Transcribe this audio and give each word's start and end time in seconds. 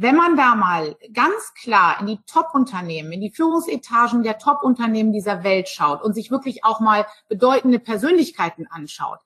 wenn 0.00 0.14
man 0.14 0.36
da 0.36 0.54
mal 0.54 0.96
ganz 1.12 1.54
klar 1.54 1.98
in 2.00 2.06
die 2.06 2.20
Top-Unternehmen, 2.24 3.10
in 3.10 3.20
die 3.20 3.32
Führungsetagen 3.32 4.22
der 4.22 4.38
Top-Unternehmen 4.38 5.12
dieser 5.12 5.42
Welt 5.42 5.68
schaut 5.68 6.02
und 6.02 6.14
sich 6.14 6.30
wirklich 6.30 6.64
auch 6.64 6.78
mal 6.78 7.04
bedeutende 7.28 7.80
Persönlichkeiten 7.80 8.68
anschaut, 8.70 9.18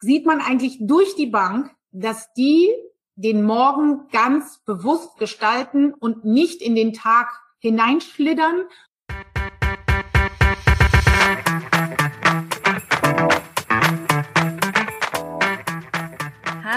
sieht 0.00 0.26
man 0.26 0.42
eigentlich 0.42 0.76
durch 0.80 1.16
die 1.16 1.26
Bank, 1.26 1.74
dass 1.92 2.30
die 2.34 2.70
den 3.14 3.42
Morgen 3.42 4.08
ganz 4.12 4.58
bewusst 4.66 5.16
gestalten 5.16 5.94
und 5.94 6.26
nicht 6.26 6.60
in 6.60 6.74
den 6.74 6.92
Tag 6.92 7.40
hineinschlittern 7.58 8.64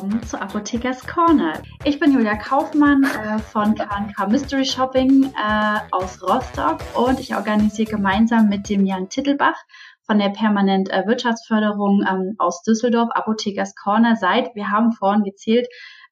willkommen 0.00 0.22
zu 0.22 0.40
Apothekers 0.40 1.04
Corner. 1.08 1.54
Ich 1.82 1.98
bin 1.98 2.12
Julia 2.12 2.36
Kaufmann 2.36 3.02
äh, 3.02 3.40
von 3.40 3.74
K&K 3.74 4.28
Mystery 4.28 4.64
Shopping 4.64 5.24
äh, 5.24 5.78
aus 5.90 6.22
Rostock 6.22 6.78
und 6.94 7.18
ich 7.18 7.34
organisiere 7.34 7.90
gemeinsam 7.90 8.48
mit 8.48 8.68
dem 8.68 8.86
Jan 8.86 9.08
Tittelbach 9.08 9.56
von 10.06 10.20
der 10.20 10.28
Permanent 10.28 10.88
äh, 10.90 11.04
Wirtschaftsförderung 11.04 12.04
ähm, 12.08 12.36
aus 12.38 12.62
Düsseldorf 12.62 13.08
Apothekers 13.12 13.74
Corner 13.74 14.14
seit, 14.14 14.54
wir 14.54 14.70
haben 14.70 14.92
vorhin 14.92 15.24
gezählt, 15.24 15.66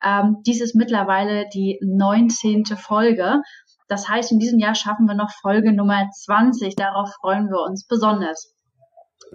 ähm, 0.05 0.39
dies 0.45 0.61
ist 0.61 0.75
mittlerweile 0.75 1.49
die 1.55 1.79
19. 1.81 2.65
Folge. 2.77 3.41
Das 3.87 4.09
heißt, 4.09 4.33
in 4.33 4.41
diesem 4.41 4.59
Jahr 4.59 4.75
schaffen 4.75 5.07
wir 5.07 5.15
noch 5.15 5.31
Folge 5.31 5.73
Nummer 5.73 6.09
20. 6.13 6.75
Darauf 6.75 7.11
freuen 7.21 7.51
wir 7.51 7.61
uns 7.61 7.87
besonders. 7.87 8.56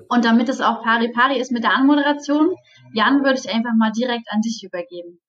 Und 0.07 0.25
damit 0.25 0.49
es 0.49 0.61
auch 0.61 0.83
pari 0.83 1.11
pari 1.11 1.39
ist 1.39 1.51
mit 1.51 1.63
der 1.63 1.73
Anmoderation, 1.73 2.55
Jan, 2.93 3.23
würde 3.23 3.39
ich 3.39 3.53
einfach 3.53 3.73
mal 3.77 3.91
direkt 3.91 4.27
an 4.31 4.41
dich 4.41 4.63
übergeben. 4.63 5.19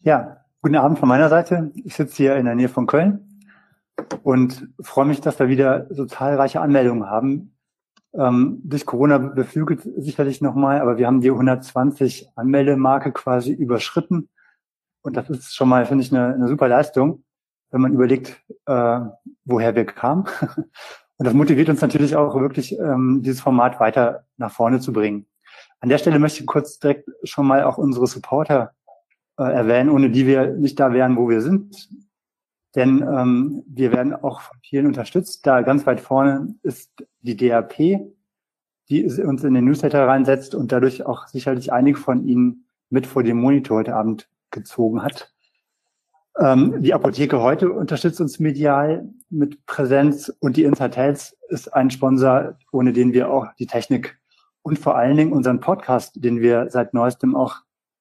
Ja, 0.00 0.44
guten 0.62 0.76
Abend 0.76 0.98
von 0.98 1.08
meiner 1.08 1.28
Seite. 1.28 1.72
Ich 1.84 1.94
sitze 1.94 2.16
hier 2.16 2.36
in 2.36 2.46
der 2.46 2.54
Nähe 2.54 2.68
von 2.68 2.86
Köln 2.86 3.40
und 4.22 4.68
freue 4.80 5.06
mich, 5.06 5.20
dass 5.20 5.38
wir 5.38 5.48
wieder 5.48 5.86
so 5.90 6.06
zahlreiche 6.06 6.60
Anmeldungen 6.60 7.08
haben. 7.08 7.56
Ähm, 8.12 8.60
durch 8.64 8.86
Corona 8.86 9.18
beflügelt 9.18 9.82
sicherlich 9.82 10.40
nochmal, 10.40 10.80
aber 10.80 10.98
wir 10.98 11.06
haben 11.06 11.20
die 11.20 11.30
120 11.30 12.30
Anmeldemarke 12.34 13.12
quasi 13.12 13.52
überschritten. 13.52 14.28
Und 15.02 15.16
das 15.16 15.30
ist 15.30 15.54
schon 15.54 15.68
mal, 15.68 15.86
finde 15.86 16.04
ich, 16.04 16.12
eine, 16.12 16.34
eine 16.34 16.48
super 16.48 16.68
Leistung, 16.68 17.24
wenn 17.70 17.80
man 17.80 17.92
überlegt, 17.92 18.42
äh, 18.66 19.00
woher 19.44 19.74
wir 19.74 19.86
kamen. 19.86 20.24
Und 21.20 21.26
das 21.26 21.34
motiviert 21.34 21.68
uns 21.68 21.82
natürlich 21.82 22.16
auch 22.16 22.34
wirklich, 22.40 22.78
ähm, 22.78 23.20
dieses 23.22 23.42
Format 23.42 23.78
weiter 23.78 24.24
nach 24.38 24.50
vorne 24.50 24.80
zu 24.80 24.90
bringen. 24.90 25.26
An 25.80 25.90
der 25.90 25.98
Stelle 25.98 26.18
möchte 26.18 26.40
ich 26.40 26.46
kurz 26.46 26.78
direkt 26.78 27.10
schon 27.24 27.46
mal 27.46 27.64
auch 27.64 27.76
unsere 27.76 28.06
Supporter 28.06 28.72
äh, 29.38 29.42
erwähnen, 29.42 29.90
ohne 29.90 30.08
die 30.08 30.26
wir 30.26 30.46
nicht 30.46 30.80
da 30.80 30.94
wären, 30.94 31.18
wo 31.18 31.28
wir 31.28 31.42
sind. 31.42 31.90
Denn 32.74 33.02
ähm, 33.02 33.62
wir 33.66 33.92
werden 33.92 34.14
auch 34.14 34.40
von 34.40 34.56
vielen 34.62 34.86
unterstützt. 34.86 35.46
Da 35.46 35.60
ganz 35.60 35.84
weit 35.84 36.00
vorne 36.00 36.54
ist 36.62 36.90
die 37.20 37.36
DAP, 37.36 37.76
die 38.88 39.04
uns 39.22 39.44
in 39.44 39.52
den 39.52 39.66
Newsletter 39.66 40.08
reinsetzt 40.08 40.54
und 40.54 40.72
dadurch 40.72 41.04
auch 41.04 41.26
sicherlich 41.26 41.70
einige 41.70 41.98
von 41.98 42.26
Ihnen 42.26 42.64
mit 42.88 43.06
vor 43.06 43.22
dem 43.22 43.36
Monitor 43.36 43.80
heute 43.80 43.94
Abend 43.94 44.26
gezogen 44.50 45.02
hat. 45.02 45.34
Ähm, 46.38 46.82
die 46.82 46.94
Apotheke 46.94 47.40
heute 47.40 47.72
unterstützt 47.72 48.20
uns 48.20 48.38
medial 48.38 49.08
mit 49.28 49.66
Präsenz 49.66 50.32
und 50.40 50.56
die 50.56 50.64
Inside 50.64 50.96
Health 50.96 51.36
ist 51.48 51.68
ein 51.74 51.90
Sponsor, 51.90 52.56
ohne 52.72 52.92
den 52.92 53.12
wir 53.12 53.30
auch 53.30 53.52
die 53.58 53.66
Technik 53.66 54.18
und 54.62 54.78
vor 54.78 54.96
allen 54.96 55.16
Dingen 55.16 55.32
unseren 55.32 55.60
Podcast, 55.60 56.22
den 56.22 56.40
wir 56.40 56.68
seit 56.70 56.94
neuestem 56.94 57.34
auch 57.34 57.56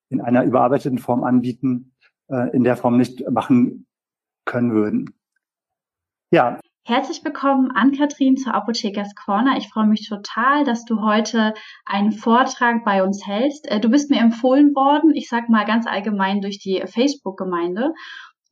in 0.10 0.22
einer 0.22 0.44
überarbeiteten 0.44 1.00
Form 1.00 1.24
anbieten, 1.24 1.94
äh, 2.30 2.50
in 2.56 2.64
der 2.64 2.78
Form 2.78 2.98
nicht 2.98 3.30
machen 3.30 3.86
können 4.46 4.74
würden. 4.74 5.14
Ja. 6.32 6.60
Herzlich 6.90 7.24
willkommen 7.24 7.70
an 7.70 7.92
Kathrin 7.92 8.36
zur 8.36 8.56
Apothekers 8.56 9.14
Corner. 9.14 9.58
Ich 9.58 9.70
freue 9.70 9.86
mich 9.86 10.10
total, 10.10 10.64
dass 10.64 10.86
du 10.86 11.04
heute 11.04 11.54
einen 11.86 12.12
Vortrag 12.12 12.84
bei 12.84 13.04
uns 13.04 13.28
hältst. 13.28 13.70
Äh, 13.70 13.80
du 13.80 13.90
bist 13.90 14.10
mir 14.10 14.20
empfohlen 14.20 14.74
worden, 14.74 15.14
ich 15.14 15.30
sag 15.30 15.50
mal 15.50 15.66
ganz 15.66 15.86
allgemein 15.86 16.42
durch 16.42 16.58
die 16.58 16.82
Facebook-Gemeinde. 16.88 17.94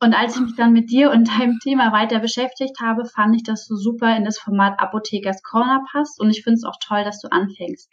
Und 0.00 0.14
als 0.14 0.36
ich 0.36 0.42
mich 0.42 0.54
dann 0.54 0.72
mit 0.72 0.88
dir 0.88 1.10
und 1.10 1.26
deinem 1.36 1.58
Thema 1.58 1.90
weiter 1.90 2.20
beschäftigt 2.20 2.76
habe, 2.80 3.06
fand 3.06 3.34
ich, 3.34 3.42
dass 3.42 3.66
du 3.66 3.74
super 3.74 4.16
in 4.16 4.24
das 4.24 4.38
Format 4.38 4.78
Apothekers 4.78 5.42
Corner 5.42 5.84
passt. 5.90 6.20
Und 6.20 6.30
ich 6.30 6.44
finde 6.44 6.58
es 6.58 6.64
auch 6.64 6.76
toll, 6.80 7.02
dass 7.02 7.20
du 7.20 7.32
anfängst. 7.32 7.90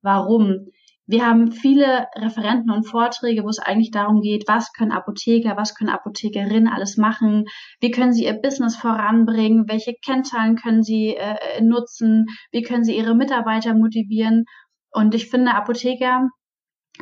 Warum? 0.00 0.68
Wir 1.06 1.26
haben 1.26 1.50
viele 1.50 2.06
Referenten 2.14 2.70
und 2.70 2.84
Vorträge, 2.84 3.42
wo 3.42 3.48
es 3.48 3.58
eigentlich 3.58 3.90
darum 3.90 4.20
geht, 4.20 4.44
was 4.46 4.72
können 4.72 4.92
Apotheker, 4.92 5.56
was 5.56 5.74
können 5.74 5.90
Apothekerinnen 5.90 6.68
alles 6.68 6.96
machen, 6.96 7.44
wie 7.80 7.90
können 7.90 8.12
sie 8.12 8.24
ihr 8.24 8.40
Business 8.40 8.76
voranbringen, 8.76 9.68
welche 9.68 9.94
Kennzahlen 10.04 10.56
können 10.56 10.82
sie 10.82 11.16
äh, 11.16 11.60
nutzen, 11.60 12.26
wie 12.52 12.62
können 12.62 12.84
sie 12.84 12.96
ihre 12.96 13.16
Mitarbeiter 13.16 13.74
motivieren. 13.74 14.44
Und 14.92 15.14
ich 15.14 15.28
finde, 15.28 15.54
Apotheker 15.54 16.28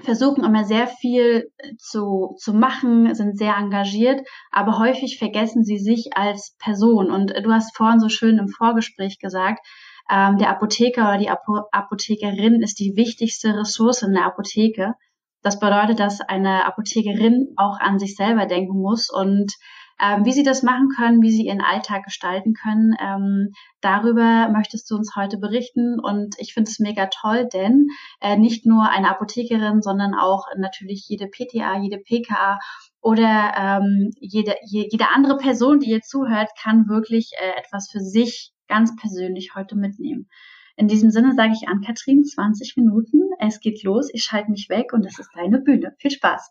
versuchen 0.03 0.45
immer 0.45 0.65
sehr 0.65 0.87
viel 0.87 1.51
zu, 1.79 2.37
zu 2.39 2.55
machen, 2.55 3.15
sind 3.15 3.37
sehr 3.37 3.57
engagiert, 3.57 4.27
aber 4.51 4.79
häufig 4.79 5.19
vergessen 5.19 5.65
sie 5.65 5.79
sich 5.79 6.11
als 6.15 6.57
Person. 6.59 7.11
Und 7.11 7.31
du 7.31 7.53
hast 7.53 7.77
vorhin 7.77 8.01
so 8.01 8.09
schön 8.09 8.39
im 8.39 8.49
Vorgespräch 8.49 9.19
gesagt, 9.19 9.61
ähm, 10.11 10.39
der 10.39 10.51
Apotheker 10.51 11.03
oder 11.09 11.19
die 11.19 11.31
Apo 11.31 11.63
Apothekerin 11.71 12.63
ist 12.63 12.79
die 12.79 12.95
wichtigste 12.97 13.57
Ressource 13.57 14.03
in 14.03 14.13
der 14.13 14.27
Apotheke. 14.27 14.95
Das 15.43 15.59
bedeutet, 15.59 16.01
dass 16.01 16.21
eine 16.21 16.67
Apothekerin 16.67 17.55
auch 17.57 17.79
an 17.81 17.99
sich 17.99 18.17
selber 18.17 18.47
denken 18.47 18.79
muss 18.79 19.09
und 19.11 19.55
ähm, 20.03 20.25
wie 20.25 20.33
sie 20.33 20.43
das 20.43 20.63
machen 20.63 20.89
können, 20.97 21.23
wie 21.23 21.31
sie 21.31 21.47
ihren 21.47 21.61
Alltag 21.61 22.05
gestalten 22.05 22.55
können, 22.55 22.95
ähm, 23.01 23.53
darüber 23.83 24.49
möchtest 24.49 24.91
du 24.91 24.97
uns 24.97 25.15
heute 25.15 25.37
berichten. 25.37 26.01
Und 26.01 26.37
ich 26.39 26.55
finde 26.55 26.71
es 26.71 26.79
mega 26.79 27.07
toll, 27.07 27.49
denn 27.53 27.89
äh, 28.21 28.37
nicht 28.37 28.65
nur 28.65 28.89
eine 28.89 29.11
Apothekerin, 29.11 29.83
sondern 29.83 30.15
auch 30.15 30.47
natürlich 30.57 31.05
jede 31.07 31.27
PTA, 31.27 31.81
jede 31.83 31.99
PKA 31.99 32.59
oder 33.03 33.53
ähm, 33.57 34.11
jede, 34.19 34.55
je, 34.67 34.89
jede 34.91 35.09
andere 35.15 35.37
Person, 35.37 35.81
die 35.81 35.91
ihr 35.91 36.01
zuhört, 36.01 36.49
kann 36.61 36.89
wirklich 36.89 37.33
äh, 37.39 37.59
etwas 37.59 37.91
für 37.91 38.01
sich 38.01 38.53
ganz 38.71 38.97
persönlich 38.97 39.55
heute 39.55 39.77
mitnehmen. 39.77 40.31
In 40.77 40.89
diesem 40.89 41.11
Sinne 41.11 41.35
sage 41.35 41.53
ich 41.53 41.69
an 41.69 41.83
Katrin 41.83 42.25
20 42.25 42.77
Minuten. 42.79 43.21
Es 43.39 43.61
geht 43.61 43.83
los. 43.83 44.09
Ich 44.15 44.25
schalte 44.25 44.51
mich 44.51 44.71
weg 44.71 44.95
und 44.95 45.05
es 45.05 45.19
ist 45.19 45.29
deine 45.35 45.59
Bühne. 45.59 45.95
Viel 45.99 46.13
Spaß. 46.13 46.51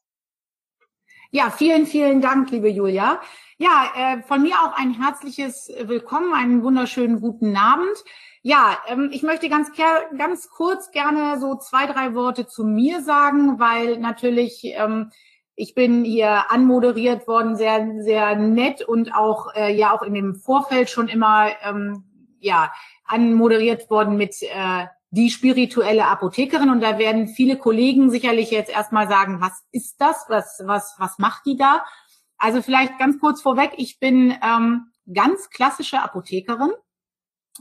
Ja, 1.31 1.49
vielen, 1.49 1.85
vielen 1.85 2.21
Dank, 2.21 2.51
liebe 2.51 2.69
Julia. 2.69 3.21
Ja, 3.57 3.91
äh, 3.95 4.21
von 4.23 4.41
mir 4.41 4.55
auch 4.55 4.77
ein 4.77 4.93
herzliches 4.93 5.71
Willkommen, 5.81 6.33
einen 6.33 6.63
wunderschönen 6.63 7.21
guten 7.21 7.55
Abend. 7.55 8.03
Ja, 8.41 8.77
ähm, 8.87 9.09
ich 9.11 9.23
möchte 9.23 9.49
ganz, 9.49 9.71
ganz 10.17 10.49
kurz 10.49 10.91
gerne 10.91 11.39
so 11.39 11.55
zwei, 11.55 11.85
drei 11.85 12.13
Worte 12.15 12.47
zu 12.47 12.63
mir 12.63 13.01
sagen, 13.01 13.59
weil 13.59 13.97
natürlich 13.99 14.61
ähm, 14.63 15.11
ich 15.55 15.75
bin 15.75 16.05
hier 16.05 16.51
anmoderiert 16.51 17.27
worden, 17.27 17.57
sehr, 17.57 17.85
sehr 17.99 18.35
nett 18.35 18.81
und 18.81 19.13
auch 19.13 19.53
äh, 19.55 19.75
ja 19.75 19.93
auch 19.93 20.03
in 20.03 20.13
dem 20.13 20.35
Vorfeld 20.35 20.89
schon 20.89 21.09
immer 21.09 21.49
ähm, 21.63 22.05
ja 22.41 22.71
anmoderiert 23.05 23.89
worden 23.89 24.17
mit 24.17 24.41
äh, 24.41 24.87
die 25.11 25.29
spirituelle 25.29 26.07
Apothekerin. 26.07 26.69
Und 26.69 26.81
da 26.81 26.97
werden 26.97 27.27
viele 27.27 27.57
Kollegen 27.57 28.11
sicherlich 28.11 28.51
jetzt 28.51 28.71
erstmal 28.71 29.07
sagen, 29.07 29.41
was 29.41 29.63
ist 29.71 29.99
das? 29.99 30.25
Was, 30.27 30.61
was, 30.65 30.95
was 30.97 31.17
macht 31.17 31.45
die 31.45 31.57
da? 31.57 31.83
Also 32.37 32.61
vielleicht 32.61 32.97
ganz 32.99 33.19
kurz 33.19 33.41
vorweg, 33.41 33.71
ich 33.77 33.99
bin 33.99 34.33
ähm, 34.43 34.91
ganz 35.13 35.49
klassische 35.49 36.01
Apothekerin. 36.01 36.71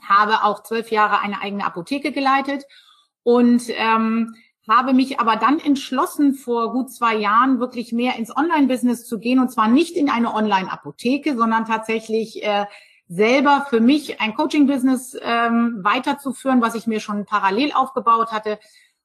habe 0.06 0.44
auch 0.44 0.62
zwölf 0.62 0.90
Jahre 0.90 1.20
eine 1.20 1.40
eigene 1.40 1.64
Apotheke 1.64 2.12
geleitet 2.12 2.64
und 3.24 3.64
ähm, 3.70 4.34
habe 4.68 4.92
mich 4.92 5.18
aber 5.18 5.36
dann 5.36 5.58
entschlossen, 5.58 6.34
vor 6.34 6.72
gut 6.72 6.92
zwei 6.92 7.16
Jahren 7.16 7.58
wirklich 7.58 7.92
mehr 7.92 8.16
ins 8.16 8.34
Online-Business 8.36 9.06
zu 9.06 9.18
gehen 9.18 9.40
und 9.40 9.50
zwar 9.50 9.66
nicht 9.68 9.96
in 9.96 10.10
eine 10.10 10.34
Online-Apotheke, 10.34 11.36
sondern 11.36 11.64
tatsächlich 11.64 12.44
äh, 12.44 12.66
selber 13.08 13.66
für 13.68 13.80
mich 13.80 14.20
ein 14.20 14.34
Coaching-Business 14.34 15.16
ähm, 15.22 15.80
weiterzuführen, 15.82 16.60
was 16.60 16.74
ich 16.74 16.86
mir 16.86 17.00
schon 17.00 17.24
parallel 17.24 17.72
aufgebaut 17.72 18.32
hatte. 18.32 18.58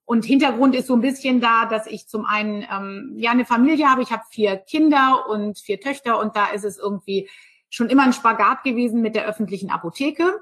Und 0.05 0.25
Hintergrund 0.25 0.75
ist 0.75 0.87
so 0.87 0.95
ein 0.95 1.01
bisschen 1.01 1.39
da, 1.39 1.65
dass 1.65 1.87
ich 1.87 2.07
zum 2.07 2.25
einen 2.25 2.65
ähm, 2.69 3.13
ja 3.15 3.31
eine 3.31 3.45
Familie 3.45 3.89
habe. 3.89 4.01
Ich 4.01 4.11
habe 4.11 4.23
vier 4.29 4.57
Kinder 4.57 5.25
und 5.29 5.57
vier 5.57 5.79
Töchter 5.79 6.19
und 6.19 6.35
da 6.35 6.47
ist 6.47 6.65
es 6.65 6.77
irgendwie 6.77 7.29
schon 7.69 7.89
immer 7.89 8.03
ein 8.03 8.13
Spagat 8.13 8.63
gewesen 8.63 9.01
mit 9.01 9.15
der 9.15 9.25
öffentlichen 9.25 9.71
Apotheke. 9.71 10.41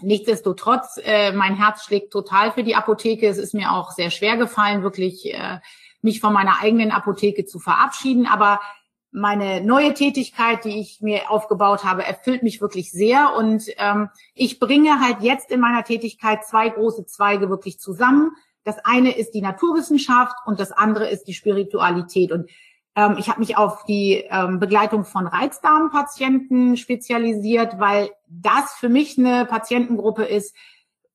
Nichtsdestotrotz, 0.00 0.98
äh, 1.04 1.32
mein 1.32 1.56
Herz 1.56 1.84
schlägt 1.84 2.12
total 2.12 2.52
für 2.52 2.62
die 2.62 2.76
Apotheke. 2.76 3.28
Es 3.28 3.36
ist 3.36 3.52
mir 3.52 3.72
auch 3.72 3.90
sehr 3.90 4.10
schwer 4.10 4.36
gefallen, 4.36 4.82
wirklich 4.82 5.34
äh, 5.34 5.58
mich 6.00 6.20
von 6.20 6.32
meiner 6.32 6.60
eigenen 6.62 6.90
Apotheke 6.90 7.44
zu 7.44 7.58
verabschieden. 7.58 8.26
Aber 8.26 8.60
meine 9.10 9.62
neue 9.62 9.94
Tätigkeit, 9.94 10.64
die 10.64 10.80
ich 10.80 11.00
mir 11.00 11.30
aufgebaut 11.30 11.84
habe, 11.84 12.04
erfüllt 12.04 12.42
mich 12.42 12.60
wirklich 12.60 12.92
sehr. 12.92 13.34
Und 13.36 13.64
ähm, 13.78 14.10
ich 14.34 14.58
bringe 14.58 15.00
halt 15.00 15.20
jetzt 15.20 15.50
in 15.50 15.60
meiner 15.60 15.84
Tätigkeit 15.84 16.44
zwei 16.44 16.68
große 16.68 17.06
Zweige 17.06 17.48
wirklich 17.48 17.78
zusammen. 17.78 18.32
Das 18.64 18.78
eine 18.84 19.16
ist 19.16 19.32
die 19.32 19.40
Naturwissenschaft 19.40 20.36
und 20.44 20.60
das 20.60 20.72
andere 20.72 21.08
ist 21.08 21.24
die 21.24 21.34
Spiritualität. 21.34 22.32
Und 22.32 22.50
ähm, 22.96 23.16
ich 23.18 23.28
habe 23.28 23.40
mich 23.40 23.56
auf 23.56 23.84
die 23.84 24.24
ähm, 24.28 24.58
Begleitung 24.58 25.04
von 25.04 25.26
Reizdarmpatienten 25.26 26.76
spezialisiert, 26.76 27.78
weil 27.78 28.10
das 28.26 28.74
für 28.74 28.88
mich 28.88 29.16
eine 29.18 29.46
Patientengruppe 29.46 30.24
ist, 30.24 30.54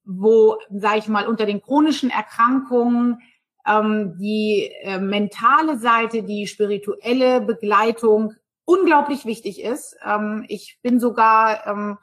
wo, 0.05 0.57
sage 0.71 0.99
ich 0.99 1.07
mal, 1.07 1.27
unter 1.27 1.45
den 1.45 1.61
chronischen 1.61 2.09
Erkrankungen 2.09 3.21
ähm, 3.67 4.17
die 4.17 4.71
äh, 4.81 4.99
mentale 4.99 5.77
Seite, 5.77 6.23
die 6.23 6.47
spirituelle 6.47 7.41
Begleitung 7.41 8.33
unglaublich 8.65 9.25
wichtig 9.25 9.61
ist. 9.61 9.95
Ähm, 10.05 10.45
ich 10.47 10.79
bin 10.81 10.99
sogar 10.99 11.67
ähm, 11.67 11.97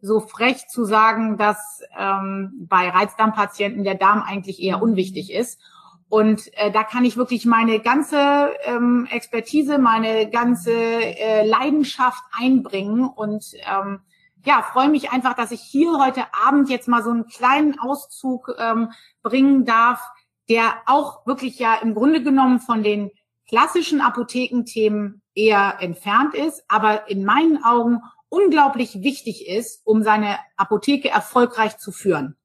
so 0.00 0.20
frech 0.20 0.68
zu 0.68 0.84
sagen, 0.84 1.36
dass 1.38 1.82
ähm, 1.98 2.66
bei 2.68 2.88
Reizdarmpatienten 2.88 3.84
der 3.84 3.94
Darm 3.94 4.22
eigentlich 4.22 4.62
eher 4.62 4.82
unwichtig 4.82 5.32
ist. 5.32 5.60
Und 6.08 6.52
äh, 6.56 6.70
da 6.70 6.84
kann 6.84 7.04
ich 7.04 7.16
wirklich 7.16 7.46
meine 7.46 7.80
ganze 7.80 8.50
ähm, 8.64 9.08
Expertise, 9.10 9.78
meine 9.78 10.30
ganze 10.30 10.72
äh, 10.72 11.44
Leidenschaft 11.44 12.22
einbringen 12.32 13.08
und 13.08 13.44
ähm, 13.68 14.00
ja, 14.44 14.62
freue 14.62 14.88
mich 14.88 15.10
einfach, 15.10 15.34
dass 15.34 15.50
ich 15.50 15.60
hier 15.60 15.98
heute 15.98 16.22
Abend 16.46 16.70
jetzt 16.70 16.86
mal 16.86 17.02
so 17.02 17.10
einen 17.10 17.26
kleinen 17.26 17.80
Auszug 17.80 18.54
ähm, 18.58 18.92
bringen 19.24 19.64
darf, 19.64 20.00
der 20.48 20.74
auch 20.86 21.26
wirklich 21.26 21.58
ja 21.58 21.74
im 21.76 21.94
Grunde 21.94 22.22
genommen 22.22 22.60
von 22.60 22.82
den 22.82 23.10
klassischen 23.48 24.00
Apothekenthemen 24.00 25.22
eher 25.34 25.76
entfernt 25.80 26.34
ist, 26.34 26.64
aber 26.68 27.08
in 27.08 27.24
meinen 27.24 27.62
Augen 27.62 28.00
unglaublich 28.28 29.02
wichtig 29.02 29.48
ist, 29.48 29.82
um 29.84 30.02
seine 30.02 30.38
Apotheke 30.56 31.08
erfolgreich 31.08 31.78
zu 31.78 31.92
führen. 31.92 32.36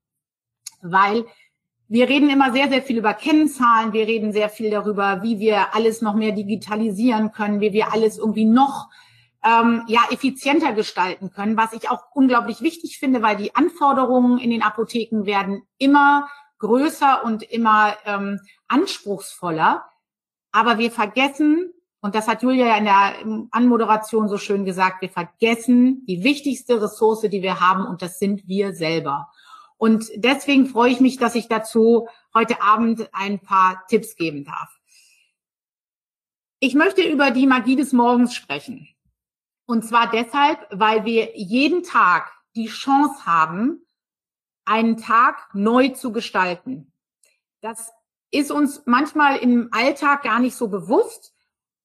Weil 0.82 1.26
wir 1.88 2.08
reden 2.08 2.30
immer 2.30 2.54
sehr, 2.54 2.70
sehr 2.70 2.82
viel 2.82 2.98
über 2.98 3.14
Kennzahlen. 3.14 3.92
Wir 3.94 4.08
reden 4.08 4.32
sehr 4.32 4.50
viel 4.50 4.70
darüber, 4.70 5.24
wie 5.24 5.40
wir 5.40 5.76
alles 5.76 6.02
noch 6.02 6.16
mehr 6.16 6.32
digitalisieren 6.32 7.32
können, 7.32 7.60
wie 7.60 7.74
wir 7.74 7.92
alles 7.92 8.18
irgendwie 8.18 8.46
noch 8.46 8.90
ähm, 9.44 9.84
ja 9.88 10.02
effizienter 10.12 10.74
gestalten 10.74 11.32
können, 11.32 11.58
was 11.58 11.74
ich 11.74 11.90
auch 11.90 12.04
unglaublich 12.14 12.62
wichtig 12.62 12.98
finde, 13.00 13.22
weil 13.22 13.36
die 13.36 13.56
Anforderungen 13.56 14.38
in 14.38 14.52
den 14.52 14.62
Apotheken 14.62 15.26
werden 15.26 15.64
immer 15.78 16.30
größer 16.62 17.24
und 17.26 17.44
immer 17.44 17.98
ähm, 18.06 18.40
anspruchsvoller. 18.70 19.86
Aber 20.54 20.78
wir 20.78 20.92
vergessen, 20.92 21.74
und 22.00 22.16
das 22.16 22.28
hat 22.28 22.44
Julia 22.44 22.68
ja 22.68 22.78
in 22.78 22.86
der 22.86 23.48
Anmoderation 23.52 24.30
so 24.30 24.38
schön 24.38 24.64
gesagt, 24.64 25.02
wir 25.02 25.10
vergessen 25.10 26.06
die 26.06 26.24
wichtigste 26.24 26.82
Ressource, 26.82 27.22
die 27.22 27.42
wir 27.42 27.60
haben, 27.60 27.86
und 27.86 28.02
das 28.02 28.18
sind 28.20 28.48
wir 28.48 28.74
selber. 28.74 29.30
Und 29.78 30.10
deswegen 30.16 30.68
freue 30.68 30.92
ich 30.92 31.00
mich, 31.00 31.18
dass 31.18 31.36
ich 31.36 31.48
dazu 31.48 32.08
heute 32.34 32.62
Abend 32.62 33.10
ein 33.12 33.40
paar 33.40 33.84
Tipps 33.88 34.16
geben 34.16 34.46
darf. 34.46 34.78
Ich 36.60 36.76
möchte 36.76 37.02
über 37.02 37.32
die 37.32 37.48
Magie 37.48 37.76
des 37.76 37.92
Morgens 37.92 38.36
sprechen. 38.36 38.88
Und 39.66 39.84
zwar 39.84 40.12
deshalb, 40.12 40.60
weil 40.70 41.06
wir 41.06 41.36
jeden 41.36 41.82
Tag 41.84 42.32
die 42.56 42.68
Chance 42.68 43.26
haben, 43.26 43.84
einen 44.72 44.96
Tag 44.96 45.50
neu 45.54 45.90
zu 45.90 46.14
gestalten. 46.14 46.94
Das 47.60 47.92
ist 48.32 48.52
uns 48.52 48.84
manchmal 48.86 49.38
im 49.38 49.68
Alltag 49.72 50.24
gar 50.24 50.40
nicht 50.40 50.56
so 50.56 50.70
bewusst, 50.70 51.34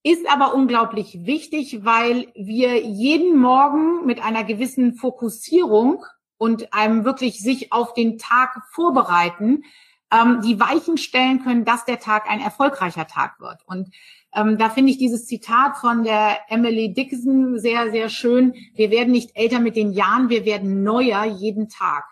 ist 0.04 0.30
aber 0.30 0.54
unglaublich 0.54 1.26
wichtig, 1.26 1.84
weil 1.84 2.28
wir 2.36 2.80
jeden 2.80 3.36
Morgen 3.38 4.06
mit 4.06 4.24
einer 4.24 4.44
gewissen 4.44 4.94
Fokussierung 4.94 6.04
und 6.38 6.72
einem 6.72 7.04
wirklich 7.04 7.40
sich 7.40 7.72
auf 7.72 7.92
den 7.92 8.18
Tag 8.18 8.62
vorbereiten, 8.70 9.64
ähm, 10.12 10.40
die 10.42 10.60
Weichen 10.60 10.96
stellen 10.96 11.42
können, 11.42 11.64
dass 11.64 11.86
der 11.86 11.98
Tag 11.98 12.30
ein 12.30 12.40
erfolgreicher 12.40 13.08
Tag 13.08 13.40
wird. 13.40 13.66
Und 13.66 13.92
ähm, 14.32 14.58
da 14.58 14.70
finde 14.70 14.92
ich 14.92 14.98
dieses 14.98 15.26
Zitat 15.26 15.76
von 15.78 16.04
der 16.04 16.38
Emily 16.48 16.94
Dickinson 16.94 17.58
sehr, 17.58 17.90
sehr 17.90 18.08
schön. 18.08 18.54
Wir 18.74 18.92
werden 18.92 19.10
nicht 19.10 19.36
älter 19.36 19.58
mit 19.58 19.74
den 19.74 19.90
Jahren, 19.90 20.28
wir 20.28 20.44
werden 20.44 20.84
neuer 20.84 21.24
jeden 21.24 21.68
Tag. 21.68 22.04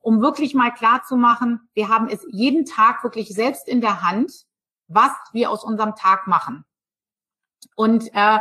Um 0.00 0.22
wirklich 0.22 0.54
mal 0.54 0.70
klar 0.70 1.02
zu 1.04 1.16
machen, 1.16 1.68
wir 1.74 1.88
haben 1.88 2.08
es 2.08 2.26
jeden 2.30 2.64
Tag 2.64 3.04
wirklich 3.04 3.28
selbst 3.28 3.68
in 3.68 3.80
der 3.80 4.02
Hand, 4.02 4.32
was 4.88 5.12
wir 5.32 5.50
aus 5.50 5.62
unserem 5.62 5.94
Tag 5.94 6.26
machen. 6.26 6.64
Und 7.76 8.12
äh, 8.14 8.38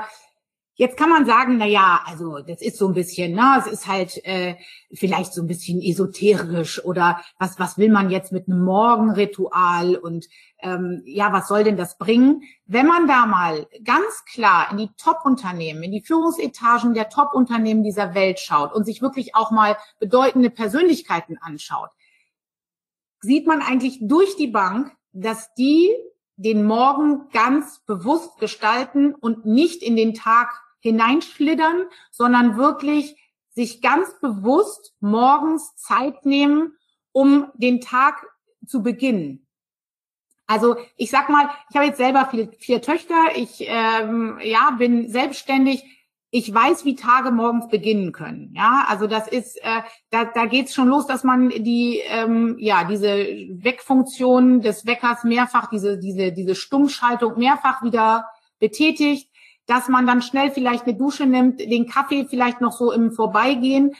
Jetzt 0.79 0.95
kann 0.95 1.09
man 1.09 1.25
sagen, 1.25 1.57
na 1.57 1.65
ja, 1.65 1.99
also 2.05 2.39
das 2.39 2.61
ist 2.61 2.77
so 2.77 2.87
ein 2.87 2.93
bisschen, 2.93 3.33
ne, 3.33 3.57
es 3.59 3.67
ist 3.67 3.85
halt 3.85 4.25
äh, 4.25 4.55
vielleicht 4.93 5.33
so 5.33 5.41
ein 5.41 5.47
bisschen 5.47 5.81
esoterisch 5.81 6.81
oder 6.85 7.19
was 7.37 7.59
was 7.59 7.77
will 7.77 7.91
man 7.91 8.09
jetzt 8.09 8.31
mit 8.31 8.47
einem 8.47 8.63
Morgenritual 8.63 9.97
und 9.97 10.27
ähm, 10.59 11.01
ja, 11.03 11.33
was 11.33 11.49
soll 11.49 11.65
denn 11.65 11.75
das 11.75 11.97
bringen? 11.97 12.43
Wenn 12.65 12.87
man 12.87 13.09
da 13.09 13.25
mal 13.25 13.67
ganz 13.83 14.23
klar 14.23 14.71
in 14.71 14.77
die 14.77 14.89
Top-Unternehmen, 14.95 15.83
in 15.83 15.91
die 15.91 15.99
Führungsetagen 16.01 16.93
der 16.93 17.09
Top-Unternehmen 17.09 17.83
dieser 17.83 18.13
Welt 18.13 18.39
schaut 18.39 18.73
und 18.73 18.85
sich 18.85 19.01
wirklich 19.01 19.35
auch 19.35 19.51
mal 19.51 19.75
bedeutende 19.99 20.49
Persönlichkeiten 20.49 21.37
anschaut, 21.41 21.89
sieht 23.19 23.45
man 23.45 23.61
eigentlich 23.61 23.99
durch 24.01 24.37
die 24.37 24.47
Bank, 24.47 24.95
dass 25.11 25.53
die 25.55 25.93
den 26.37 26.63
Morgen 26.63 27.27
ganz 27.33 27.79
bewusst 27.85 28.39
gestalten 28.39 29.13
und 29.13 29.45
nicht 29.45 29.83
in 29.83 29.97
den 29.97 30.13
Tag 30.13 30.47
hineinschlittern, 30.79 31.83
sondern 32.11 32.57
wirklich 32.57 33.15
sich 33.49 33.81
ganz 33.81 34.19
bewusst 34.21 34.93
morgens 34.99 35.75
Zeit 35.75 36.25
nehmen, 36.25 36.77
um 37.11 37.47
den 37.55 37.81
Tag 37.81 38.25
zu 38.65 38.83
beginnen. 38.83 39.45
Also 40.47 40.77
ich 40.95 41.11
sag 41.11 41.29
mal, 41.29 41.49
ich 41.69 41.75
habe 41.75 41.85
jetzt 41.85 41.97
selber 41.97 42.25
vier, 42.25 42.49
vier 42.57 42.81
Töchter, 42.81 43.35
ich 43.35 43.63
ähm, 43.67 44.39
ja 44.41 44.71
bin 44.71 45.09
selbstständig. 45.09 45.83
Ich 46.31 46.53
weiß, 46.53 46.85
wie 46.85 46.95
Tage 46.95 47.31
morgens 47.31 47.69
beginnen 47.69 48.11
können. 48.11 48.53
Ja, 48.55 48.85
also 48.87 49.07
das 49.07 49.27
ist, 49.27 49.57
äh, 49.63 49.81
da, 50.11 50.25
da 50.25 50.45
geht's 50.45 50.75
schon 50.75 50.87
los, 50.87 51.07
dass 51.07 51.23
man 51.23 51.49
die, 51.49 52.01
ähm, 52.07 52.55
ja, 52.59 52.83
diese 52.83 53.09
Wegfunktion 53.17 54.61
des 54.61 54.85
Weckers 54.85 55.23
mehrfach, 55.23 55.71
diese, 55.71 55.97
diese, 55.97 56.31
diese 56.31 56.53
Stummschaltung 56.53 57.37
mehrfach 57.39 57.81
wieder 57.81 58.27
betätigt 58.59 59.31
dass 59.69 59.87
man 59.87 60.07
dann 60.07 60.23
schnell 60.23 60.49
vielleicht 60.49 60.87
eine 60.87 60.95
Dusche 60.95 61.27
nimmt, 61.27 61.59
den 61.59 61.87
Kaffee 61.87 62.25
vielleicht 62.27 62.59
noch 62.59 62.71
so 62.71 62.91
im 62.91 63.11
Vorbeigehen. 63.11 63.93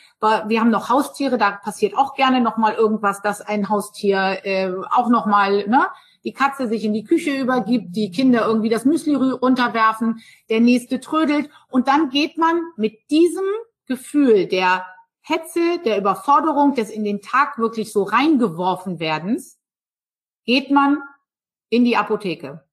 Wir 0.47 0.61
haben 0.61 0.71
noch 0.71 0.89
Haustiere, 0.89 1.38
da 1.38 1.51
passiert 1.51 1.95
auch 1.95 2.15
gerne 2.15 2.41
noch 2.41 2.57
mal 2.57 2.73
irgendwas, 2.73 3.21
dass 3.21 3.41
ein 3.41 3.69
Haustier 3.69 4.39
äh, 4.45 4.71
auch 4.89 5.09
noch 5.09 5.27
mal 5.27 5.67
ne, 5.67 5.85
die 6.23 6.33
Katze 6.33 6.67
sich 6.67 6.85
in 6.85 6.93
die 6.93 7.03
Küche 7.03 7.38
übergibt, 7.39 7.95
die 7.95 8.09
Kinder 8.09 8.47
irgendwie 8.47 8.69
das 8.69 8.83
Müsli 8.83 9.13
runterwerfen, 9.13 10.21
der 10.49 10.59
nächste 10.59 10.99
trödelt 10.99 11.51
und 11.69 11.88
dann 11.88 12.09
geht 12.09 12.39
man 12.39 12.59
mit 12.75 13.11
diesem 13.11 13.45
Gefühl 13.85 14.47
der 14.47 14.88
Hetze, 15.21 15.77
der 15.85 15.99
Überforderung, 15.99 16.73
des 16.73 16.89
in 16.89 17.03
den 17.03 17.21
Tag 17.21 17.59
wirklich 17.59 17.93
so 17.93 18.01
reingeworfen 18.01 18.99
werdens, 18.99 19.59
geht 20.45 20.71
man 20.71 20.97
in 21.69 21.85
die 21.85 21.95
Apotheke. 21.95 22.63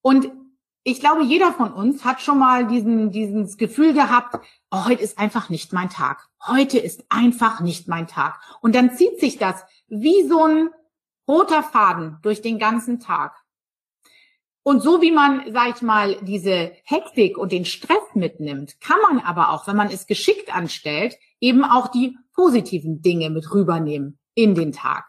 Und 0.00 0.39
ich 0.82 1.00
glaube, 1.00 1.22
jeder 1.22 1.52
von 1.52 1.72
uns 1.72 2.04
hat 2.04 2.22
schon 2.22 2.38
mal 2.38 2.66
diesen, 2.66 3.10
dieses 3.10 3.58
Gefühl 3.58 3.92
gehabt, 3.92 4.36
oh, 4.70 4.86
heute 4.86 5.02
ist 5.02 5.18
einfach 5.18 5.50
nicht 5.50 5.72
mein 5.72 5.90
Tag. 5.90 6.28
Heute 6.46 6.78
ist 6.78 7.04
einfach 7.10 7.60
nicht 7.60 7.86
mein 7.86 8.06
Tag. 8.06 8.40
Und 8.62 8.74
dann 8.74 8.96
zieht 8.96 9.20
sich 9.20 9.36
das 9.36 9.62
wie 9.88 10.26
so 10.26 10.44
ein 10.44 10.70
roter 11.28 11.62
Faden 11.62 12.18
durch 12.22 12.40
den 12.40 12.58
ganzen 12.58 12.98
Tag. 12.98 13.36
Und 14.62 14.82
so 14.82 15.00
wie 15.00 15.10
man, 15.10 15.52
sag 15.52 15.76
ich 15.76 15.82
mal, 15.82 16.16
diese 16.22 16.72
Hektik 16.84 17.38
und 17.38 17.52
den 17.52 17.64
Stress 17.64 18.14
mitnimmt, 18.14 18.80
kann 18.80 18.98
man 19.02 19.20
aber 19.20 19.50
auch, 19.50 19.66
wenn 19.66 19.76
man 19.76 19.88
es 19.88 20.06
geschickt 20.06 20.54
anstellt, 20.54 21.16
eben 21.40 21.64
auch 21.64 21.88
die 21.88 22.16
positiven 22.34 23.02
Dinge 23.02 23.30
mit 23.30 23.52
rübernehmen 23.52 24.18
in 24.34 24.54
den 24.54 24.72
Tag. 24.72 25.06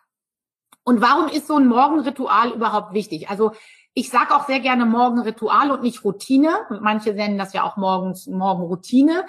Und 0.84 1.02
warum 1.02 1.28
ist 1.28 1.48
so 1.48 1.56
ein 1.56 1.68
Morgenritual 1.68 2.52
überhaupt 2.52 2.94
wichtig? 2.94 3.30
Also 3.30 3.52
ich 3.94 4.10
sage 4.10 4.36
auch 4.36 4.48
sehr 4.48 4.60
gerne 4.60 4.86
Morgenritual 4.86 5.72
und 5.72 5.84
nicht 5.84 6.04
Routine. 6.04 6.66
Manche 6.82 7.14
nennen 7.14 7.38
das 7.38 7.54
ja 7.54 7.64
auch 7.64 7.78
morgens 7.78 8.28
Morgenroutine. 8.28 9.26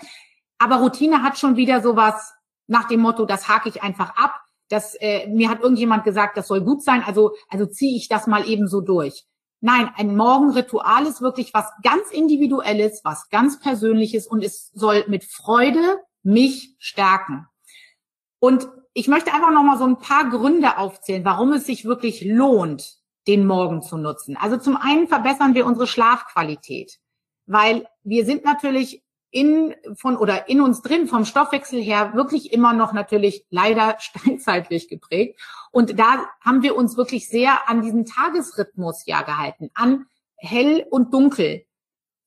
Aber 0.59 0.77
Routine 0.77 1.23
hat 1.23 1.39
schon 1.39 1.57
wieder 1.57 1.81
sowas 1.81 2.33
nach 2.69 2.87
dem 2.87 3.01
Motto, 3.01 3.25
das 3.25 3.49
hake 3.49 3.69
ich 3.69 3.83
einfach 3.83 4.17
ab. 4.17 4.41
Das, 4.69 4.95
äh, 4.95 5.27
mir 5.27 5.51
hat 5.51 5.61
irgendjemand 5.61 6.05
gesagt, 6.05 6.37
das 6.37 6.47
soll 6.47 6.63
gut 6.63 6.83
sein, 6.83 7.03
also, 7.05 7.33
also 7.49 7.67
ziehe 7.67 7.97
ich 7.97 8.09
das 8.09 8.27
mal 8.27 8.49
eben 8.49 8.69
so 8.69 8.81
durch. 8.81 9.27
Nein, 9.61 9.91
ein 9.97 10.17
Morgenritual 10.17 11.07
ist 11.07 11.21
wirklich 11.21 11.53
was 11.53 11.71
ganz 11.83 12.11
Individuelles, 12.11 13.03
was 13.05 13.29
ganz 13.29 13.61
Persönliches 13.61 14.27
und 14.27 14.43
es 14.43 14.71
soll 14.73 15.05
mit 15.09 15.25
Freude 15.25 16.01
mich 16.23 16.75
stärken. 16.79 17.47
Und 18.39 18.69
ich 18.95 19.09
möchte 19.09 19.33
einfach 19.33 19.53
noch 19.53 19.63
mal 19.63 19.79
so 19.79 19.85
ein 19.85 19.99
paar 19.99 20.31
Gründe 20.31 20.79
aufzählen, 20.79 21.25
warum 21.25 21.53
es 21.53 21.67
sich 21.67 21.85
wirklich 21.85 22.25
lohnt, 22.25 23.02
den 23.27 23.47
Morgen 23.47 23.83
zu 23.83 23.97
nutzen. 23.97 24.37
Also 24.37 24.57
zum 24.57 24.77
einen 24.77 25.09
verbessern 25.09 25.55
wir 25.55 25.67
unsere 25.67 25.87
Schlafqualität, 25.87 26.99
weil 27.47 27.87
wir 28.03 28.25
sind 28.25 28.45
natürlich 28.45 29.03
in 29.31 29.75
von 29.95 30.17
oder 30.17 30.49
in 30.49 30.61
uns 30.61 30.83
drin 30.83 31.09
vom 31.09 31.25
Stoffwechsel 31.25 31.81
her 31.81 32.13
wirklich 32.15 32.53
immer 32.53 32.75
noch 32.75 32.93
natürlich 32.93 33.47
leider 33.51 33.97
steinzeitlich 33.99 34.89
geprägt 34.89 35.41
und 35.73 35.99
da 35.99 36.27
haben 36.41 36.63
wir 36.63 36.77
uns 36.77 36.97
wirklich 36.97 37.29
sehr 37.29 37.69
an 37.69 37.83
diesen 37.83 38.05
Tagesrhythmus 38.05 39.07
ja 39.07 39.23
gehalten, 39.23 39.71
an 39.75 40.07
hell 40.37 40.87
und 40.91 41.15
dunkel. 41.15 41.65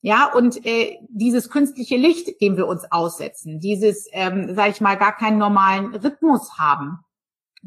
Ja, 0.02 0.32
und 0.32 0.64
äh, 0.64 0.98
dieses 1.08 1.50
künstliche 1.50 1.96
Licht, 1.96 2.40
dem 2.40 2.56
wir 2.56 2.68
uns 2.68 2.84
aussetzen, 2.92 3.58
dieses, 3.58 4.08
ähm, 4.12 4.54
sage 4.54 4.70
ich 4.70 4.80
mal, 4.80 4.96
gar 4.96 5.16
keinen 5.16 5.38
normalen 5.38 5.94
Rhythmus 5.96 6.58
haben, 6.58 7.00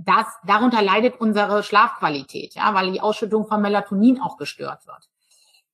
das, 0.06 0.26
darunter 0.46 0.82
leidet 0.82 1.20
unsere 1.20 1.64
Schlafqualität, 1.64 2.56
ja, 2.56 2.74
weil 2.74 2.92
die 2.92 3.02
Ausschüttung 3.02 3.48
von 3.48 3.62
Melatonin 3.62 4.22
auch 4.22 4.38
gestört 4.38 4.88
wird. 4.88 5.10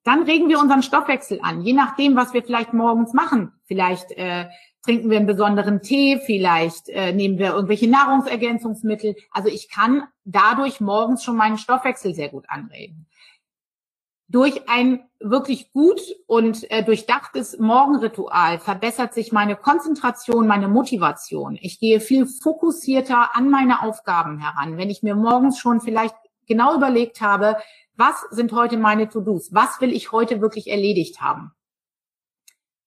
Dann 0.03 0.23
regen 0.23 0.49
wir 0.49 0.59
unseren 0.59 0.83
Stoffwechsel 0.83 1.39
an, 1.41 1.61
je 1.61 1.73
nachdem, 1.73 2.15
was 2.15 2.33
wir 2.33 2.43
vielleicht 2.43 2.73
morgens 2.73 3.13
machen. 3.13 3.53
Vielleicht 3.65 4.11
äh, 4.11 4.45
trinken 4.83 5.09
wir 5.09 5.17
einen 5.17 5.25
besonderen 5.25 5.81
Tee, 5.81 6.19
vielleicht 6.23 6.89
äh, 6.89 7.11
nehmen 7.11 7.39
wir 7.39 7.53
irgendwelche 7.53 7.89
Nahrungsergänzungsmittel. 7.89 9.15
Also 9.31 9.49
ich 9.49 9.69
kann 9.69 10.03
dadurch 10.23 10.79
morgens 10.79 11.23
schon 11.23 11.37
meinen 11.37 11.57
Stoffwechsel 11.57 12.13
sehr 12.13 12.29
gut 12.29 12.45
anregen. 12.49 13.07
Durch 14.27 14.67
ein 14.67 15.07
wirklich 15.19 15.71
gut 15.71 16.01
und 16.25 16.69
äh, 16.71 16.83
durchdachtes 16.83 17.59
Morgenritual 17.59 18.59
verbessert 18.59 19.13
sich 19.13 19.31
meine 19.31 19.55
Konzentration, 19.55 20.47
meine 20.47 20.67
Motivation. 20.67 21.57
Ich 21.61 21.79
gehe 21.79 21.99
viel 21.99 22.25
fokussierter 22.25 23.35
an 23.35 23.49
meine 23.49 23.83
Aufgaben 23.83 24.39
heran. 24.39 24.77
Wenn 24.77 24.89
ich 24.89 25.03
mir 25.03 25.15
morgens 25.15 25.59
schon 25.59 25.79
vielleicht 25.79 26.15
genau 26.47 26.75
überlegt 26.75 27.21
habe, 27.21 27.57
was 27.95 28.21
sind 28.31 28.51
heute 28.51 28.77
meine 28.77 29.09
To-Dos? 29.09 29.53
Was 29.53 29.79
will 29.79 29.93
ich 29.93 30.11
heute 30.11 30.41
wirklich 30.41 30.69
erledigt 30.69 31.21
haben? 31.21 31.51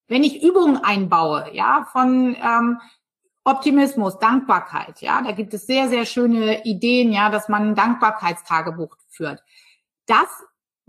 Wenn 0.07 0.25
ich 0.25 0.43
Übungen 0.43 0.77
einbaue, 0.77 1.51
ja, 1.53 1.87
von 1.93 2.37
ähm, 2.37 2.81
Optimismus, 3.45 4.19
Dankbarkeit, 4.19 5.01
ja, 5.01 5.23
da 5.23 5.33
gibt 5.33 5.55
es 5.55 5.67
sehr, 5.67 5.89
sehr 5.89 6.05
schöne 6.05 6.65
Ideen, 6.65 7.13
ja, 7.13 7.31
dass 7.31 7.49
man 7.49 7.71
ein 7.71 7.75
Dankbarkeitstagebuch 7.75 8.97
führt. 9.09 9.43
Das 10.07 10.29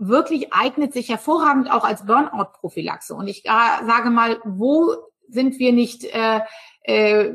wirklich 0.00 0.52
eignet 0.52 0.94
sich 0.94 1.10
hervorragend 1.10 1.70
auch 1.70 1.84
als 1.84 2.06
Burnout-Prophylaxe. 2.06 3.14
Und 3.14 3.28
ich 3.28 3.44
äh, 3.44 3.84
sage 3.86 4.10
mal, 4.10 4.40
wo 4.44 4.94
sind 5.28 5.58
wir 5.58 5.72
nicht 5.72 6.04
äh, 6.04 6.40
äh, 6.82 7.30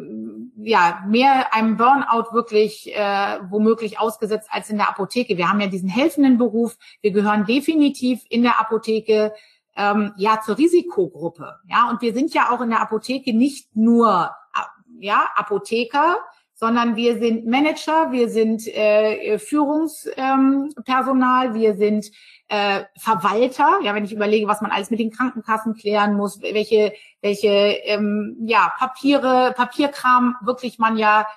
ja 0.57 1.03
mehr 1.07 1.53
einem 1.53 1.77
Burnout 1.77 2.33
wirklich 2.33 2.93
äh, 2.93 3.39
womöglich 3.49 3.99
ausgesetzt 3.99 4.49
als 4.51 4.69
in 4.69 4.77
der 4.77 4.89
Apotheke. 4.89 5.37
Wir 5.37 5.49
haben 5.49 5.61
ja 5.61 5.67
diesen 5.67 5.87
helfenden 5.89 6.37
Beruf. 6.37 6.77
Wir 7.01 7.11
gehören 7.11 7.45
definitiv 7.45 8.21
in 8.29 8.41
der 8.41 8.59
Apotheke 8.59 9.33
ähm, 9.77 10.13
ja 10.17 10.41
zur 10.43 10.57
Risikogruppe. 10.57 11.59
Ja, 11.69 11.89
und 11.89 12.01
wir 12.01 12.13
sind 12.13 12.33
ja 12.33 12.49
auch 12.51 12.61
in 12.61 12.71
der 12.71 12.81
Apotheke 12.81 13.33
nicht 13.33 13.75
nur 13.75 14.31
ja 14.99 15.27
Apotheker, 15.35 16.17
sondern 16.55 16.95
wir 16.95 17.19
sind 17.19 17.45
Manager, 17.45 18.11
wir 18.13 18.29
sind 18.29 18.65
äh, 18.67 19.37
Führungspersonal, 19.37 21.47
ähm, 21.47 21.53
wir 21.53 21.75
sind 21.75 22.09
äh, 22.47 22.85
Verwalter, 22.97 23.79
ja, 23.83 23.93
wenn 23.93 24.05
ich 24.05 24.13
überlege, 24.13 24.47
was 24.47 24.61
man 24.61 24.71
alles 24.71 24.89
mit 24.89 25.01
den 25.01 25.11
Krankenkassen 25.11 25.75
klären 25.75 26.15
muss, 26.15 26.41
welche, 26.41 26.93
welche 27.21 27.49
ähm, 27.49 28.37
ja, 28.45 28.71
Papiere, 28.77 29.53
Papierkram 29.55 30.37
wirklich 30.43 30.79
man 30.79 30.97
ja 30.97 31.27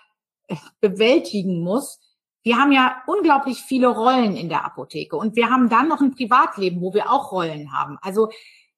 äh, 0.46 0.54
bewältigen 0.80 1.64
muss. 1.64 1.98
Wir 2.44 2.56
haben 2.56 2.70
ja 2.70 3.02
unglaublich 3.08 3.58
viele 3.58 3.88
Rollen 3.88 4.36
in 4.36 4.48
der 4.48 4.64
Apotheke 4.64 5.16
und 5.16 5.34
wir 5.34 5.50
haben 5.50 5.68
dann 5.68 5.88
noch 5.88 6.00
ein 6.00 6.14
Privatleben, 6.14 6.80
wo 6.80 6.94
wir 6.94 7.10
auch 7.10 7.32
Rollen 7.32 7.72
haben. 7.72 7.98
Also 8.02 8.30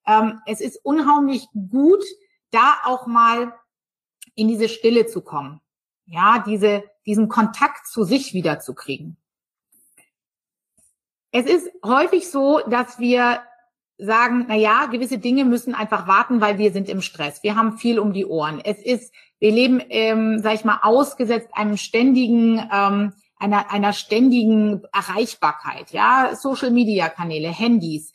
ähm, 0.06 0.40
es 0.46 0.62
ist 0.62 0.82
unheimlich 0.84 1.48
gut, 1.70 2.02
da 2.50 2.78
auch 2.84 3.06
mal 3.06 3.52
in 4.34 4.48
diese 4.48 4.70
Stille 4.70 5.06
zu 5.06 5.20
kommen. 5.20 5.60
Ja, 6.10 6.42
diese, 6.44 6.82
diesen 7.06 7.28
Kontakt 7.28 7.86
zu 7.86 8.02
sich 8.02 8.34
wiederzukriegen. 8.34 9.16
Es 11.30 11.46
ist 11.46 11.70
häufig 11.84 12.28
so, 12.28 12.60
dass 12.68 12.98
wir 12.98 13.42
sagen, 13.96 14.46
na 14.48 14.56
ja, 14.56 14.86
gewisse 14.86 15.18
Dinge 15.18 15.44
müssen 15.44 15.72
einfach 15.72 16.08
warten, 16.08 16.40
weil 16.40 16.58
wir 16.58 16.72
sind 16.72 16.88
im 16.88 17.00
Stress. 17.00 17.44
Wir 17.44 17.54
haben 17.54 17.78
viel 17.78 18.00
um 18.00 18.12
die 18.12 18.26
Ohren. 18.26 18.60
Es 18.60 18.82
ist, 18.82 19.14
wir 19.38 19.52
leben, 19.52 19.80
ähm, 19.88 20.40
sag 20.40 20.54
ich 20.54 20.64
mal, 20.64 20.80
ausgesetzt 20.82 21.50
einem 21.52 21.76
ständigen, 21.76 22.58
ähm, 22.72 23.12
einer, 23.36 23.70
einer 23.70 23.92
ständigen 23.92 24.82
Erreichbarkeit. 24.92 25.92
Ja, 25.92 26.34
Social 26.34 26.72
Media 26.72 27.08
Kanäle, 27.08 27.50
Handys, 27.50 28.12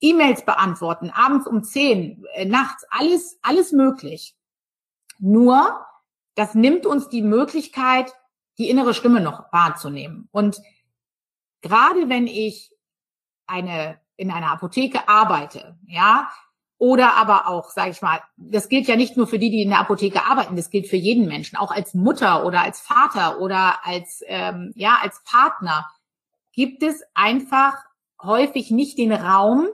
E-Mails 0.00 0.44
beantworten, 0.44 1.10
abends 1.10 1.46
um 1.46 1.64
zehn, 1.64 2.24
äh, 2.34 2.44
nachts, 2.44 2.84
alles, 2.90 3.38
alles 3.40 3.72
möglich. 3.72 4.34
Nur, 5.18 5.86
das 6.38 6.54
nimmt 6.54 6.86
uns 6.86 7.08
die 7.08 7.22
Möglichkeit, 7.22 8.12
die 8.58 8.70
innere 8.70 8.94
Stimme 8.94 9.20
noch 9.20 9.52
wahrzunehmen. 9.52 10.28
Und 10.30 10.62
gerade 11.62 12.08
wenn 12.08 12.28
ich 12.28 12.70
eine 13.48 13.98
in 14.14 14.30
einer 14.30 14.52
Apotheke 14.52 15.08
arbeite, 15.08 15.76
ja, 15.86 16.30
oder 16.76 17.16
aber 17.16 17.48
auch, 17.48 17.70
sage 17.70 17.90
ich 17.90 18.02
mal, 18.02 18.20
das 18.36 18.68
gilt 18.68 18.86
ja 18.86 18.94
nicht 18.94 19.16
nur 19.16 19.26
für 19.26 19.40
die, 19.40 19.50
die 19.50 19.62
in 19.62 19.70
der 19.70 19.80
Apotheke 19.80 20.26
arbeiten, 20.26 20.54
das 20.54 20.70
gilt 20.70 20.86
für 20.86 20.96
jeden 20.96 21.26
Menschen, 21.26 21.56
auch 21.56 21.72
als 21.72 21.94
Mutter 21.94 22.46
oder 22.46 22.62
als 22.62 22.80
Vater 22.80 23.40
oder 23.40 23.84
als 23.84 24.22
ähm, 24.26 24.72
ja 24.76 24.98
als 25.02 25.20
Partner 25.24 25.90
gibt 26.52 26.84
es 26.84 27.02
einfach 27.14 27.74
häufig 28.22 28.70
nicht 28.70 28.96
den 28.96 29.12
Raum, 29.12 29.66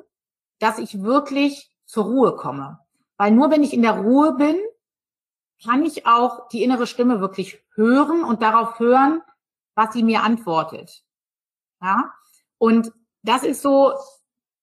dass 0.61 0.79
ich 0.79 1.03
wirklich 1.03 1.71
zur 1.85 2.05
Ruhe 2.05 2.37
komme, 2.37 2.79
weil 3.19 3.33
nur 3.33 3.51
wenn 3.51 3.63
ich 3.63 3.75
in 3.75 3.83
der 3.83 3.99
Ruhe 3.99 4.35
bin, 4.37 4.57
kann 5.63 5.85
ich 5.85 6.07
auch 6.07 6.49
die 6.49 6.63
innere 6.63 6.87
Stimme 6.87 7.21
wirklich 7.21 7.63
hören 7.75 8.25
und 8.25 8.43
darauf 8.43 8.79
hören, 8.79 9.23
was 9.75 9.93
sie 9.93 10.03
mir 10.03 10.23
antwortet. 10.23 11.05
Ja? 11.81 12.13
Und 12.59 12.93
das 13.23 13.43
ist 13.43 13.63
so, 13.63 13.93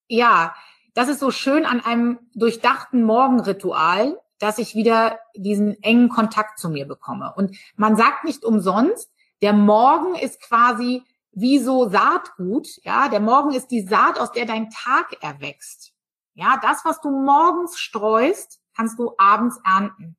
ja, 0.08 0.54
das 0.94 1.08
ist 1.08 1.20
so 1.20 1.30
schön 1.30 1.64
an 1.64 1.80
einem 1.80 2.18
durchdachten 2.34 3.02
Morgenritual, 3.02 4.18
dass 4.38 4.58
ich 4.58 4.74
wieder 4.74 5.18
diesen 5.36 5.80
engen 5.82 6.08
Kontakt 6.08 6.58
zu 6.58 6.68
mir 6.68 6.86
bekomme. 6.86 7.32
Und 7.36 7.56
man 7.76 7.96
sagt 7.96 8.24
nicht 8.24 8.44
umsonst, 8.44 9.12
der 9.40 9.52
Morgen 9.52 10.14
ist 10.14 10.40
quasi 10.40 11.04
wie 11.32 11.58
so 11.58 11.88
Saatgut, 11.88 12.68
ja, 12.84 13.08
der 13.08 13.20
Morgen 13.20 13.52
ist 13.52 13.70
die 13.70 13.86
Saat, 13.86 14.18
aus 14.18 14.32
der 14.32 14.44
dein 14.44 14.70
Tag 14.70 15.22
erwächst. 15.22 15.92
Ja, 16.34 16.58
das, 16.62 16.84
was 16.84 17.00
du 17.00 17.10
morgens 17.10 17.78
streust, 17.78 18.60
kannst 18.76 18.98
du 18.98 19.14
abends 19.18 19.58
ernten. 19.64 20.16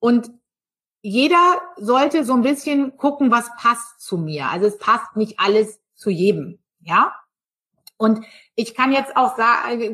Und 0.00 0.30
jeder 1.00 1.60
sollte 1.76 2.24
so 2.24 2.34
ein 2.34 2.42
bisschen 2.42 2.96
gucken, 2.96 3.30
was 3.30 3.50
passt 3.56 4.00
zu 4.00 4.18
mir. 4.18 4.46
Also 4.46 4.66
es 4.66 4.78
passt 4.78 5.16
nicht 5.16 5.38
alles 5.38 5.80
zu 5.94 6.10
jedem, 6.10 6.58
ja. 6.80 7.14
Und 7.96 8.24
ich 8.54 8.74
kann 8.74 8.92
jetzt 8.92 9.16
auch 9.16 9.36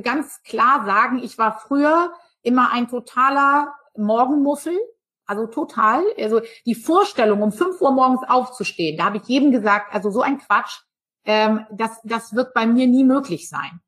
ganz 0.02 0.42
klar 0.42 0.84
sagen, 0.84 1.22
ich 1.22 1.38
war 1.38 1.58
früher 1.58 2.12
immer 2.42 2.70
ein 2.70 2.88
totaler 2.88 3.74
Morgenmuffel, 3.96 4.78
also 5.26 5.46
total. 5.46 6.04
Also 6.18 6.42
die 6.66 6.74
Vorstellung, 6.74 7.42
um 7.42 7.52
fünf 7.52 7.80
Uhr 7.80 7.92
morgens 7.92 8.20
aufzustehen, 8.28 8.98
da 8.98 9.04
habe 9.04 9.16
ich 9.16 9.24
jedem 9.24 9.52
gesagt, 9.52 9.94
also 9.94 10.10
so 10.10 10.20
ein 10.20 10.38
Quatsch, 10.38 10.80
ähm, 11.24 11.66
das, 11.70 11.98
das 12.04 12.34
wird 12.34 12.52
bei 12.52 12.66
mir 12.66 12.86
nie 12.86 13.04
möglich 13.04 13.48
sein. 13.48 13.80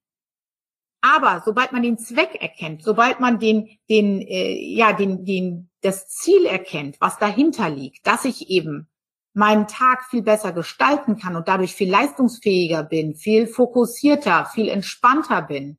Aber 1.00 1.42
sobald 1.44 1.72
man 1.72 1.82
den 1.82 1.98
Zweck 1.98 2.36
erkennt, 2.40 2.82
sobald 2.82 3.20
man 3.20 3.38
den, 3.38 3.68
den, 3.88 4.20
äh, 4.20 4.54
ja, 4.54 4.92
den, 4.92 5.24
den, 5.24 5.70
das 5.82 6.08
Ziel 6.08 6.46
erkennt, 6.46 6.96
was 7.00 7.18
dahinter 7.18 7.68
liegt, 7.70 8.06
dass 8.06 8.24
ich 8.24 8.50
eben 8.50 8.88
meinen 9.34 9.66
Tag 9.66 10.04
viel 10.04 10.22
besser 10.22 10.52
gestalten 10.52 11.18
kann 11.18 11.36
und 11.36 11.46
dadurch 11.46 11.74
viel 11.74 11.90
leistungsfähiger 11.90 12.82
bin, 12.82 13.14
viel 13.14 13.46
fokussierter, 13.46 14.46
viel 14.46 14.68
entspannter 14.68 15.42
bin, 15.42 15.78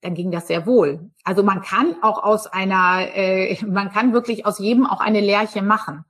dann 0.00 0.14
ging 0.14 0.30
das 0.30 0.48
sehr 0.48 0.66
wohl. 0.66 1.10
Also 1.24 1.42
man 1.42 1.62
kann 1.62 1.96
auch 2.02 2.22
aus 2.22 2.46
einer, 2.46 3.08
äh, 3.16 3.64
man 3.66 3.90
kann 3.90 4.12
wirklich 4.12 4.46
aus 4.46 4.58
jedem 4.58 4.86
auch 4.86 5.00
eine 5.00 5.20
Lerche 5.20 5.62
machen. 5.62 6.04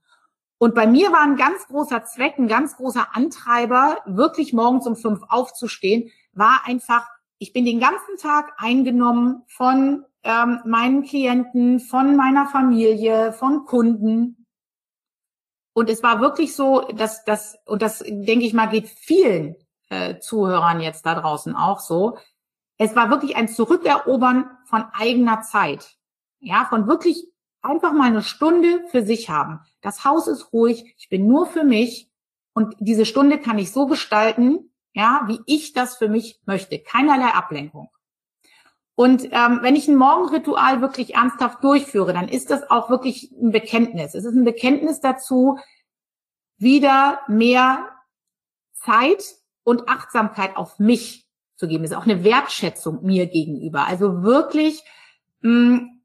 Und 0.58 0.74
bei 0.74 0.86
mir 0.86 1.12
war 1.12 1.22
ein 1.22 1.36
ganz 1.36 1.66
großer 1.66 2.04
Zweck, 2.04 2.38
ein 2.38 2.48
ganz 2.48 2.76
großer 2.76 3.08
Antreiber, 3.14 3.98
wirklich 4.06 4.52
morgens 4.52 4.86
um 4.86 4.96
fünf 4.96 5.20
aufzustehen, 5.28 6.10
war 6.32 6.62
einfach, 6.64 7.06
ich 7.38 7.52
bin 7.52 7.64
den 7.64 7.80
ganzen 7.80 8.16
Tag 8.18 8.54
eingenommen 8.56 9.42
von 9.48 10.04
ähm, 10.22 10.60
meinen 10.64 11.02
Klienten, 11.02 11.80
von 11.80 12.16
meiner 12.16 12.46
Familie, 12.46 13.32
von 13.32 13.66
Kunden. 13.66 14.46
Und 15.74 15.90
es 15.90 16.02
war 16.02 16.20
wirklich 16.20 16.54
so, 16.54 16.82
dass 16.92 17.24
das, 17.24 17.58
und 17.66 17.82
das 17.82 17.98
denke 17.98 18.46
ich 18.46 18.54
mal, 18.54 18.66
geht 18.66 18.88
vielen 18.88 19.56
äh, 19.90 20.18
Zuhörern 20.18 20.80
jetzt 20.80 21.04
da 21.04 21.14
draußen 21.14 21.54
auch 21.54 21.80
so, 21.80 22.16
es 22.78 22.96
war 22.96 23.10
wirklich 23.10 23.36
ein 23.36 23.48
Zurückerobern 23.48 24.50
von 24.64 24.84
eigener 24.92 25.42
Zeit. 25.42 25.96
Ja, 26.40 26.66
von 26.68 26.88
wirklich 26.88 27.26
einfach 27.62 27.92
mal 27.92 28.08
eine 28.08 28.22
Stunde 28.22 28.84
für 28.90 29.02
sich 29.04 29.30
haben. 29.30 29.60
Das 29.80 30.04
Haus 30.04 30.26
ist 30.26 30.52
ruhig, 30.52 30.94
ich 30.98 31.08
bin 31.08 31.26
nur 31.26 31.46
für 31.46 31.64
mich 31.64 32.10
und 32.52 32.74
diese 32.78 33.06
Stunde 33.06 33.38
kann 33.38 33.58
ich 33.58 33.72
so 33.72 33.86
gestalten, 33.86 34.70
ja, 34.94 35.24
wie 35.26 35.40
ich 35.46 35.72
das 35.72 35.96
für 35.96 36.08
mich 36.08 36.40
möchte. 36.46 36.78
Keinerlei 36.78 37.28
Ablenkung. 37.34 37.90
Und 38.94 39.24
ähm, 39.32 39.58
wenn 39.62 39.74
ich 39.74 39.88
ein 39.88 39.96
Morgenritual 39.96 40.80
wirklich 40.80 41.14
ernsthaft 41.14 41.62
durchführe, 41.64 42.12
dann 42.12 42.28
ist 42.28 42.50
das 42.50 42.70
auch 42.70 42.90
wirklich 42.90 43.32
ein 43.32 43.50
Bekenntnis. 43.50 44.14
Es 44.14 44.24
ist 44.24 44.34
ein 44.34 44.44
Bekenntnis 44.44 45.00
dazu, 45.00 45.58
wieder 46.58 47.20
mehr 47.26 47.90
Zeit 48.72 49.24
und 49.64 49.88
Achtsamkeit 49.88 50.56
auf 50.56 50.78
mich 50.78 51.26
zu 51.56 51.66
geben. 51.66 51.82
Das 51.82 51.90
ist 51.90 51.96
auch 51.96 52.04
eine 52.04 52.22
Wertschätzung 52.22 53.02
mir 53.02 53.26
gegenüber. 53.26 53.86
Also 53.86 54.22
wirklich, 54.22 54.80
mh, 55.40 55.50
mm, 55.50 56.02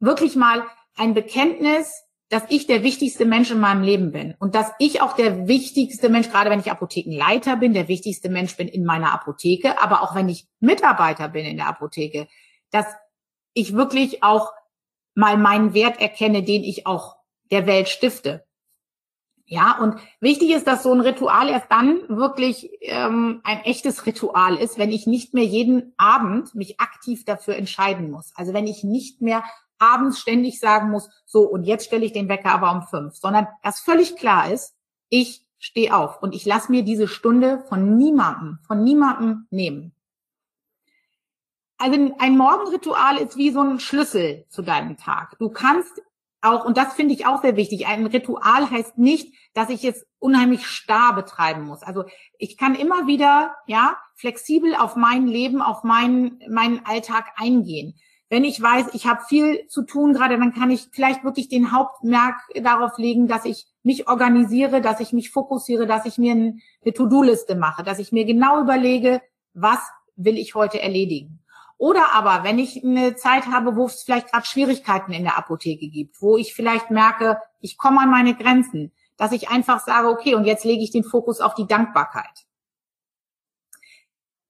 wirklich 0.00 0.36
mal 0.36 0.64
ein 0.96 1.14
Bekenntnis, 1.14 2.04
dass 2.32 2.44
ich 2.48 2.66
der 2.66 2.82
wichtigste 2.82 3.26
Mensch 3.26 3.50
in 3.50 3.60
meinem 3.60 3.82
Leben 3.82 4.10
bin 4.10 4.34
und 4.38 4.54
dass 4.54 4.72
ich 4.78 5.02
auch 5.02 5.12
der 5.12 5.48
wichtigste 5.48 6.08
Mensch, 6.08 6.30
gerade 6.30 6.48
wenn 6.48 6.60
ich 6.60 6.70
Apothekenleiter 6.70 7.56
bin, 7.56 7.74
der 7.74 7.88
wichtigste 7.88 8.30
Mensch 8.30 8.56
bin 8.56 8.68
in 8.68 8.86
meiner 8.86 9.12
Apotheke, 9.12 9.82
aber 9.82 10.00
auch 10.00 10.14
wenn 10.14 10.30
ich 10.30 10.46
Mitarbeiter 10.58 11.28
bin 11.28 11.44
in 11.44 11.58
der 11.58 11.68
Apotheke, 11.68 12.28
dass 12.70 12.86
ich 13.52 13.74
wirklich 13.74 14.22
auch 14.22 14.50
mal 15.14 15.36
meinen 15.36 15.74
Wert 15.74 16.00
erkenne, 16.00 16.42
den 16.42 16.64
ich 16.64 16.86
auch 16.86 17.16
der 17.50 17.66
Welt 17.66 17.90
stifte. 17.90 18.46
Ja, 19.44 19.78
und 19.78 19.96
wichtig 20.18 20.52
ist, 20.52 20.66
dass 20.66 20.84
so 20.84 20.94
ein 20.94 21.02
Ritual 21.02 21.50
erst 21.50 21.70
dann 21.70 22.00
wirklich 22.08 22.70
ähm, 22.80 23.42
ein 23.44 23.60
echtes 23.64 24.06
Ritual 24.06 24.56
ist, 24.56 24.78
wenn 24.78 24.90
ich 24.90 25.06
nicht 25.06 25.34
mehr 25.34 25.44
jeden 25.44 25.92
Abend 25.98 26.54
mich 26.54 26.80
aktiv 26.80 27.26
dafür 27.26 27.56
entscheiden 27.56 28.10
muss. 28.10 28.32
Also 28.36 28.54
wenn 28.54 28.66
ich 28.66 28.84
nicht 28.84 29.20
mehr 29.20 29.44
abends 29.82 30.20
ständig 30.20 30.60
sagen 30.60 30.90
muss, 30.90 31.10
so 31.26 31.42
und 31.42 31.64
jetzt 31.64 31.86
stelle 31.86 32.04
ich 32.04 32.12
den 32.12 32.28
Wecker 32.28 32.52
aber 32.52 32.70
um 32.70 32.82
fünf, 32.82 33.16
sondern 33.16 33.48
dass 33.62 33.80
völlig 33.80 34.16
klar 34.16 34.50
ist, 34.50 34.74
ich 35.08 35.44
stehe 35.58 35.94
auf 35.94 36.22
und 36.22 36.34
ich 36.34 36.46
lasse 36.46 36.70
mir 36.70 36.82
diese 36.82 37.08
Stunde 37.08 37.64
von 37.68 37.96
niemandem, 37.96 38.58
von 38.66 38.82
niemandem 38.82 39.46
nehmen. 39.50 39.94
Also 41.78 42.14
ein 42.18 42.36
Morgenritual 42.36 43.16
ist 43.16 43.36
wie 43.36 43.50
so 43.50 43.60
ein 43.60 43.80
Schlüssel 43.80 44.46
zu 44.48 44.62
deinem 44.62 44.96
Tag. 44.96 45.36
Du 45.40 45.50
kannst 45.50 46.00
auch, 46.40 46.64
und 46.64 46.76
das 46.76 46.94
finde 46.94 47.14
ich 47.14 47.26
auch 47.26 47.42
sehr 47.42 47.56
wichtig, 47.56 47.86
ein 47.86 48.06
Ritual 48.06 48.70
heißt 48.70 48.98
nicht, 48.98 49.34
dass 49.54 49.68
ich 49.68 49.84
es 49.84 50.06
unheimlich 50.18 50.66
starr 50.66 51.14
betreiben 51.14 51.62
muss. 51.62 51.82
Also 51.82 52.04
ich 52.38 52.56
kann 52.56 52.74
immer 52.74 53.06
wieder, 53.06 53.56
ja, 53.66 53.96
flexibel 54.16 54.74
auf 54.74 54.96
mein 54.96 55.26
Leben, 55.26 55.62
auf 55.62 55.84
meinen, 55.84 56.40
meinen 56.48 56.84
Alltag 56.84 57.32
eingehen. 57.36 57.94
Wenn 58.32 58.44
ich 58.44 58.62
weiß, 58.62 58.94
ich 58.94 59.06
habe 59.06 59.20
viel 59.28 59.66
zu 59.68 59.82
tun 59.82 60.14
gerade, 60.14 60.38
dann 60.38 60.54
kann 60.54 60.70
ich 60.70 60.88
vielleicht 60.90 61.22
wirklich 61.22 61.50
den 61.50 61.70
Hauptmerk 61.70 62.36
darauf 62.62 62.96
legen, 62.96 63.28
dass 63.28 63.44
ich 63.44 63.66
mich 63.82 64.08
organisiere, 64.08 64.80
dass 64.80 65.00
ich 65.00 65.12
mich 65.12 65.28
fokussiere, 65.28 65.86
dass 65.86 66.06
ich 66.06 66.16
mir 66.16 66.32
eine 66.32 66.94
To-Do-Liste 66.94 67.56
mache, 67.56 67.82
dass 67.82 67.98
ich 67.98 68.10
mir 68.10 68.24
genau 68.24 68.62
überlege, 68.62 69.20
was 69.52 69.80
will 70.16 70.38
ich 70.38 70.54
heute 70.54 70.80
erledigen. 70.80 71.40
Oder 71.76 72.14
aber, 72.14 72.42
wenn 72.42 72.58
ich 72.58 72.82
eine 72.82 73.16
Zeit 73.16 73.48
habe, 73.48 73.76
wo 73.76 73.84
es 73.84 74.02
vielleicht 74.02 74.32
gerade 74.32 74.46
Schwierigkeiten 74.46 75.12
in 75.12 75.24
der 75.24 75.36
Apotheke 75.36 75.88
gibt, 75.88 76.22
wo 76.22 76.38
ich 76.38 76.54
vielleicht 76.54 76.90
merke, 76.90 77.36
ich 77.60 77.76
komme 77.76 78.00
an 78.00 78.10
meine 78.10 78.34
Grenzen, 78.34 78.92
dass 79.18 79.32
ich 79.32 79.50
einfach 79.50 79.80
sage, 79.80 80.08
okay, 80.08 80.36
und 80.36 80.46
jetzt 80.46 80.64
lege 80.64 80.82
ich 80.82 80.90
den 80.90 81.04
Fokus 81.04 81.42
auf 81.42 81.54
die 81.54 81.66
Dankbarkeit. 81.66 82.46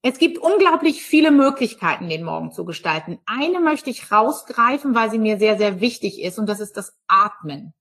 Es 0.03 0.19
gibt 0.19 0.39
unglaublich 0.39 1.03
viele 1.03 1.31
Möglichkeiten, 1.31 2.09
den 2.09 2.25
Morgen 2.25 2.53
zu 2.53 2.65
gestalten. 2.65 3.21
Eine 3.25 3.61
möchte 3.61 3.89
ich 3.89 4.11
rausgreifen, 4.11 4.95
weil 4.95 5.11
sie 5.11 5.19
mir 5.19 5.39
sehr, 5.39 5.57
sehr 5.57 5.81
wichtig 5.81 6.21
ist, 6.21 6.39
und 6.39 6.49
das 6.49 6.61
ist 6.61 6.77
das 6.77 6.97
Atmen. 7.07 7.73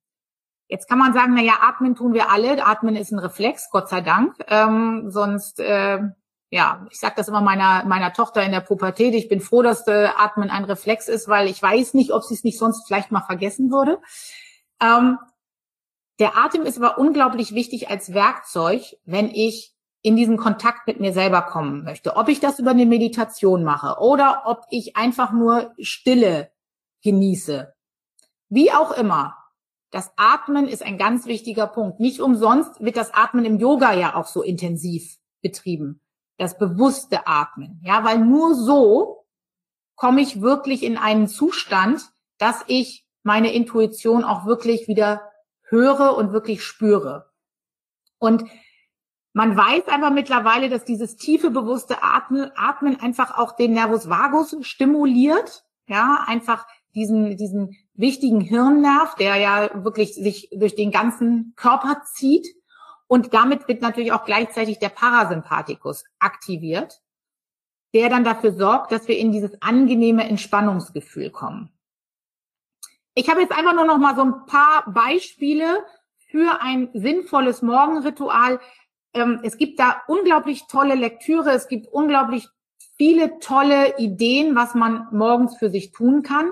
Jetzt 0.67 0.87
kann 0.87 0.99
man 0.99 1.13
sagen, 1.13 1.33
na 1.35 1.41
ja, 1.41 1.57
atmen 1.61 1.95
tun 1.95 2.13
wir 2.13 2.29
alle. 2.29 2.65
Atmen 2.65 2.95
ist 2.95 3.11
ein 3.11 3.19
Reflex, 3.19 3.69
Gott 3.71 3.89
sei 3.89 4.01
Dank. 4.01 4.35
Ähm, 4.47 5.09
sonst 5.09 5.59
äh, 5.59 5.99
ja, 6.51 6.85
ich 6.91 6.99
sage 6.99 7.15
das 7.15 7.29
immer 7.29 7.41
meiner, 7.41 7.85
meiner 7.85 8.11
Tochter 8.11 8.43
in 8.43 8.51
der 8.51 8.59
Pubertät, 8.59 9.13
ich 9.15 9.29
bin 9.29 9.39
froh, 9.39 9.61
dass 9.61 9.87
äh, 9.87 10.09
Atmen 10.17 10.49
ein 10.49 10.65
Reflex 10.65 11.07
ist, 11.07 11.29
weil 11.29 11.47
ich 11.47 11.61
weiß 11.61 11.93
nicht, 11.93 12.11
ob 12.11 12.23
sie 12.23 12.33
es 12.33 12.43
nicht 12.43 12.59
sonst 12.59 12.85
vielleicht 12.85 13.09
mal 13.09 13.21
vergessen 13.21 13.71
würde. 13.71 13.99
Ähm, 14.81 15.17
der 16.19 16.37
Atem 16.37 16.63
ist 16.63 16.77
aber 16.77 16.97
unglaublich 16.97 17.55
wichtig 17.55 17.89
als 17.89 18.13
Werkzeug, 18.13 18.81
wenn 19.05 19.29
ich 19.29 19.70
in 20.01 20.15
diesen 20.15 20.37
Kontakt 20.37 20.87
mit 20.87 20.99
mir 20.99 21.13
selber 21.13 21.43
kommen 21.43 21.83
möchte. 21.83 22.15
Ob 22.15 22.27
ich 22.27 22.39
das 22.39 22.59
über 22.59 22.71
eine 22.71 22.85
Meditation 22.85 23.63
mache 23.63 24.01
oder 24.01 24.43
ob 24.45 24.65
ich 24.69 24.95
einfach 24.97 25.31
nur 25.31 25.73
Stille 25.79 26.51
genieße. 27.03 27.73
Wie 28.49 28.71
auch 28.71 28.91
immer. 28.91 29.37
Das 29.91 30.11
Atmen 30.15 30.67
ist 30.67 30.83
ein 30.83 30.97
ganz 30.97 31.25
wichtiger 31.25 31.67
Punkt. 31.67 31.99
Nicht 31.99 32.21
umsonst 32.21 32.79
wird 32.79 32.95
das 32.97 33.13
Atmen 33.13 33.45
im 33.45 33.59
Yoga 33.59 33.93
ja 33.93 34.15
auch 34.15 34.25
so 34.25 34.41
intensiv 34.41 35.17
betrieben 35.41 36.01
das 36.41 36.57
bewusste 36.57 37.27
Atmen. 37.27 37.79
Ja, 37.83 38.03
weil 38.03 38.17
nur 38.17 38.55
so 38.55 39.27
komme 39.95 40.21
ich 40.21 40.41
wirklich 40.41 40.81
in 40.81 40.97
einen 40.97 41.27
Zustand, 41.27 42.01
dass 42.39 42.63
ich 42.65 43.05
meine 43.21 43.53
Intuition 43.53 44.23
auch 44.23 44.47
wirklich 44.47 44.87
wieder 44.87 45.21
höre 45.61 46.17
und 46.17 46.33
wirklich 46.33 46.63
spüre. 46.63 47.31
Und 48.17 48.43
man 49.33 49.55
weiß 49.55 49.87
einfach 49.87 50.11
mittlerweile, 50.11 50.69
dass 50.69 50.83
dieses 50.83 51.15
tiefe, 51.15 51.51
bewusste 51.51 52.03
Atmen, 52.03 52.51
Atmen 52.55 52.99
einfach 52.99 53.37
auch 53.37 53.55
den 53.55 53.73
Nervus 53.73 54.09
vagus 54.09 54.55
stimuliert. 54.61 55.63
Ja, 55.87 56.23
einfach 56.27 56.65
diesen, 56.95 57.37
diesen 57.37 57.77
wichtigen 57.93 58.41
Hirnnerv, 58.41 59.15
der 59.15 59.35
ja 59.37 59.83
wirklich 59.83 60.15
sich 60.15 60.49
durch 60.51 60.75
den 60.75 60.91
ganzen 60.91 61.53
Körper 61.55 62.01
zieht. 62.13 62.47
Und 63.07 63.33
damit 63.33 63.67
wird 63.67 63.81
natürlich 63.81 64.11
auch 64.11 64.25
gleichzeitig 64.25 64.79
der 64.79 64.89
Parasympathikus 64.89 66.05
aktiviert, 66.19 67.01
der 67.93 68.09
dann 68.09 68.23
dafür 68.23 68.53
sorgt, 68.53 68.91
dass 68.91 69.07
wir 69.07 69.17
in 69.17 69.31
dieses 69.31 69.61
angenehme 69.61 70.27
Entspannungsgefühl 70.27 71.29
kommen. 71.29 71.71
Ich 73.13 73.29
habe 73.29 73.41
jetzt 73.41 73.51
einfach 73.51 73.73
nur 73.73 73.85
noch 73.85 73.97
mal 73.97 74.15
so 74.15 74.21
ein 74.21 74.45
paar 74.45 74.89
Beispiele 74.91 75.83
für 76.29 76.61
ein 76.61 76.89
sinnvolles 76.93 77.61
Morgenritual. 77.61 78.61
Ähm, 79.13 79.39
es 79.43 79.57
gibt 79.57 79.79
da 79.79 80.01
unglaublich 80.07 80.67
tolle 80.67 80.95
Lektüre, 80.95 81.51
es 81.51 81.67
gibt 81.67 81.87
unglaublich 81.87 82.47
viele 82.97 83.39
tolle 83.39 83.97
Ideen, 83.97 84.55
was 84.55 84.75
man 84.75 85.07
morgens 85.11 85.57
für 85.57 85.69
sich 85.69 85.91
tun 85.91 86.23
kann. 86.23 86.51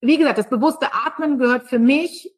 Wie 0.00 0.16
gesagt, 0.16 0.38
das 0.38 0.48
bewusste 0.48 0.94
Atmen 0.94 1.38
gehört 1.38 1.64
für 1.68 1.78
mich 1.78 2.32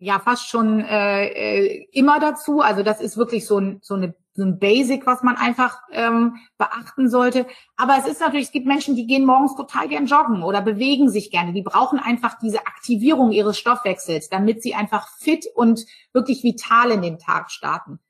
ja 0.00 0.18
fast 0.18 0.48
schon 0.48 0.80
äh, 0.80 1.26
äh, 1.26 1.88
immer 1.92 2.18
dazu. 2.18 2.60
Also 2.60 2.82
das 2.82 3.00
ist 3.00 3.16
wirklich 3.16 3.46
so 3.46 3.58
ein, 3.58 3.78
so, 3.82 3.94
eine, 3.94 4.14
so 4.32 4.42
ein 4.42 4.58
Basic, 4.58 5.06
was 5.06 5.22
man 5.22 5.36
einfach 5.36 5.82
ähm, 5.92 6.36
beachten 6.58 7.08
sollte. 7.08 7.46
Aber 7.76 7.96
es 7.98 8.06
ist 8.06 8.20
natürlich, 8.20 8.46
es 8.46 8.52
gibt 8.52 8.66
Menschen, 8.66 8.96
die 8.96 9.06
gehen 9.06 9.26
morgens 9.26 9.54
total 9.54 9.88
gern 9.88 10.06
joggen 10.06 10.42
oder 10.42 10.62
bewegen 10.62 11.10
sich 11.10 11.30
gerne. 11.30 11.52
Die 11.52 11.62
brauchen 11.62 11.98
einfach 11.98 12.38
diese 12.38 12.66
Aktivierung 12.66 13.30
ihres 13.30 13.58
Stoffwechsels, 13.58 14.30
damit 14.30 14.62
sie 14.62 14.74
einfach 14.74 15.06
fit 15.18 15.46
und 15.54 15.84
wirklich 16.12 16.42
vital 16.42 16.90
in 16.90 17.02
den 17.02 17.18
Tag 17.18 17.50
starten. 17.50 18.00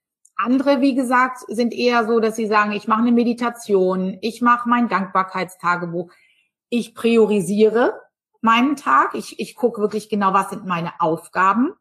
Andere, 0.44 0.81
wie 0.81 0.94
gesagt, 0.94 1.38
sind 1.48 1.74
eher 1.74 2.07
so, 2.07 2.20
dass 2.20 2.37
sie 2.37 2.46
sagen, 2.46 2.72
ich 2.72 2.88
mache 2.88 3.03
eine 3.03 3.12
Meditation, 3.12 4.18
ich 4.20 4.42
mache 4.42 4.68
mein 4.68 4.88
Dankbarkeitstagebuch, 4.88 6.11
ich 6.68 6.94
priorisiere 6.94 8.00
meinen 8.40 8.76
Tag, 8.76 9.14
ich, 9.14 9.38
ich 9.38 9.55
gucke 9.55 9.81
wirklich 9.81 10.09
genau, 10.09 10.33
was 10.33 10.50
sind 10.50 10.66
meine 10.66 10.92
Aufgaben 11.00 11.74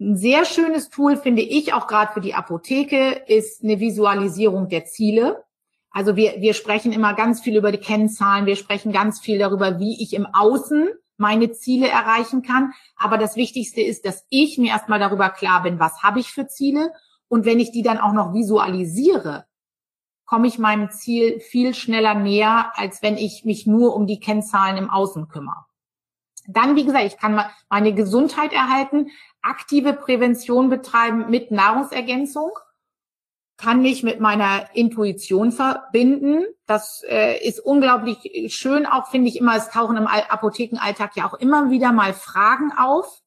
ein 0.00 0.16
sehr 0.16 0.44
schönes 0.44 0.90
Tool 0.90 1.16
finde 1.16 1.42
ich 1.42 1.72
auch 1.72 1.86
gerade 1.86 2.12
für 2.12 2.20
die 2.20 2.34
Apotheke 2.34 3.22
ist 3.26 3.64
eine 3.64 3.80
Visualisierung 3.80 4.68
der 4.68 4.84
Ziele. 4.84 5.44
Also 5.90 6.14
wir, 6.14 6.40
wir 6.40 6.54
sprechen 6.54 6.92
immer 6.92 7.14
ganz 7.14 7.40
viel 7.40 7.56
über 7.56 7.72
die 7.72 7.78
Kennzahlen, 7.78 8.46
wir 8.46 8.56
sprechen 8.56 8.92
ganz 8.92 9.18
viel 9.18 9.38
darüber, 9.38 9.80
wie 9.80 10.00
ich 10.00 10.12
im 10.12 10.26
Außen 10.26 10.88
meine 11.16 11.50
Ziele 11.50 11.88
erreichen 11.88 12.42
kann. 12.42 12.72
Aber 12.96 13.18
das 13.18 13.34
Wichtigste 13.34 13.80
ist, 13.80 14.04
dass 14.04 14.24
ich 14.30 14.58
mir 14.58 14.70
erstmal 14.70 15.00
darüber 15.00 15.30
klar 15.30 15.64
bin, 15.64 15.80
was 15.80 16.02
habe 16.02 16.20
ich 16.20 16.30
für 16.30 16.46
Ziele. 16.46 16.92
Und 17.28 17.44
wenn 17.44 17.60
ich 17.60 17.70
die 17.72 17.82
dann 17.82 17.98
auch 17.98 18.12
noch 18.12 18.34
visualisiere, 18.34 19.46
komme 20.24 20.46
ich 20.46 20.58
meinem 20.58 20.90
Ziel 20.90 21.40
viel 21.40 21.74
schneller 21.74 22.14
näher, 22.14 22.72
als 22.74 23.02
wenn 23.02 23.16
ich 23.16 23.44
mich 23.44 23.66
nur 23.66 23.94
um 23.94 24.06
die 24.06 24.20
Kennzahlen 24.20 24.76
im 24.76 24.90
Außen 24.90 25.28
kümmere. 25.28 25.64
Dann, 26.46 26.76
wie 26.76 26.84
gesagt, 26.84 27.04
ich 27.04 27.18
kann 27.18 27.42
meine 27.68 27.94
Gesundheit 27.94 28.52
erhalten, 28.52 29.10
aktive 29.42 29.92
Prävention 29.92 30.70
betreiben 30.70 31.30
mit 31.30 31.50
Nahrungsergänzung 31.50 32.50
kann 33.58 33.82
mich 33.82 34.04
mit 34.04 34.20
meiner 34.20 34.74
Intuition 34.74 35.50
verbinden. 35.50 36.44
Das 36.66 37.02
äh, 37.08 37.44
ist 37.46 37.58
unglaublich 37.58 38.54
schön. 38.54 38.86
Auch 38.86 39.08
finde 39.08 39.28
ich 39.28 39.36
immer, 39.36 39.56
es 39.56 39.68
tauchen 39.68 39.96
im 39.96 40.06
Apothekenalltag 40.06 41.16
ja 41.16 41.26
auch 41.26 41.34
immer 41.34 41.68
wieder 41.68 41.92
mal 41.92 42.14
Fragen 42.14 42.72
auf, 42.78 43.20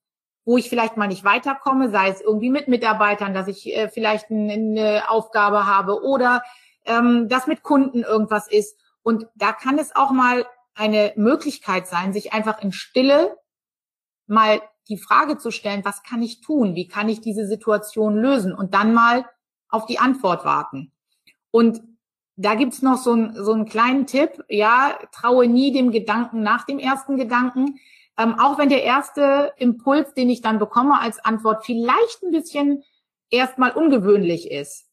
wo 0.46 0.58
ich 0.58 0.70
vielleicht 0.70 0.98
mal 0.98 1.08
nicht 1.08 1.24
weiterkomme, 1.24 1.90
sei 1.90 2.10
es 2.10 2.22
irgendwie 2.22 2.50
mit 2.50 2.68
Mitarbeitern, 2.68 3.34
dass 3.34 3.48
ich 3.48 3.76
äh, 3.76 3.90
vielleicht 3.90 4.32
eine 4.32 5.10
Aufgabe 5.10 5.66
habe 5.66 6.04
oder 6.04 6.42
ähm, 6.86 7.30
dass 7.30 7.48
mit 7.48 7.64
Kunden 7.64 8.04
irgendwas 8.04 8.48
ist. 8.48 8.78
Und 9.04 9.28
da 9.36 9.52
kann 9.52 9.78
es 9.78 9.96
auch 9.96 10.12
mal 10.12 10.46
eine 10.74 11.14
Möglichkeit 11.16 11.88
sein, 11.88 12.14
sich 12.14 12.34
einfach 12.34 12.62
in 12.62 12.72
Stille 12.72 13.38
mal 14.28 14.62
die 14.88 14.98
Frage 14.98 15.38
zu 15.38 15.52
stellen, 15.52 15.86
was 15.86 16.04
kann 16.04 16.22
ich 16.22 16.42
tun? 16.42 16.76
Wie 16.76 16.88
kann 16.88 17.10
ich 17.10 17.22
diese 17.22 17.46
Situation 17.46 18.16
lösen? 18.16 18.54
Und 18.54 18.74
dann 18.74 18.94
mal 18.94 19.26
auf 19.70 19.86
die 19.86 20.00
Antwort 20.00 20.44
warten. 20.44 20.92
Und 21.52 21.82
da 22.36 22.56
gibt's 22.56 22.82
noch 22.82 22.98
so, 22.98 23.14
ein, 23.14 23.36
so 23.36 23.54
einen 23.54 23.66
kleinen 23.66 24.08
Tipp, 24.08 24.44
ja, 24.50 24.98
traue 25.12 25.48
nie 25.48 25.72
dem 25.72 25.92
Gedanken 25.92 26.42
nach 26.42 26.66
dem 26.66 26.80
ersten 26.80 27.18
Gedanken. 27.18 27.80
Ähm, 28.18 28.40
auch 28.40 28.58
wenn 28.58 28.70
der 28.70 28.84
erste 28.84 29.54
Impuls, 29.58 30.14
den 30.14 30.30
ich 30.30 30.42
dann 30.42 30.60
bekomme 30.60 31.00
als 31.00 31.20
Antwort, 31.20 31.66
vielleicht 31.66 32.24
ein 32.24 32.32
bisschen 32.32 32.84
erstmal 33.30 33.72
ungewöhnlich 33.72 34.52
ist. 34.52 34.88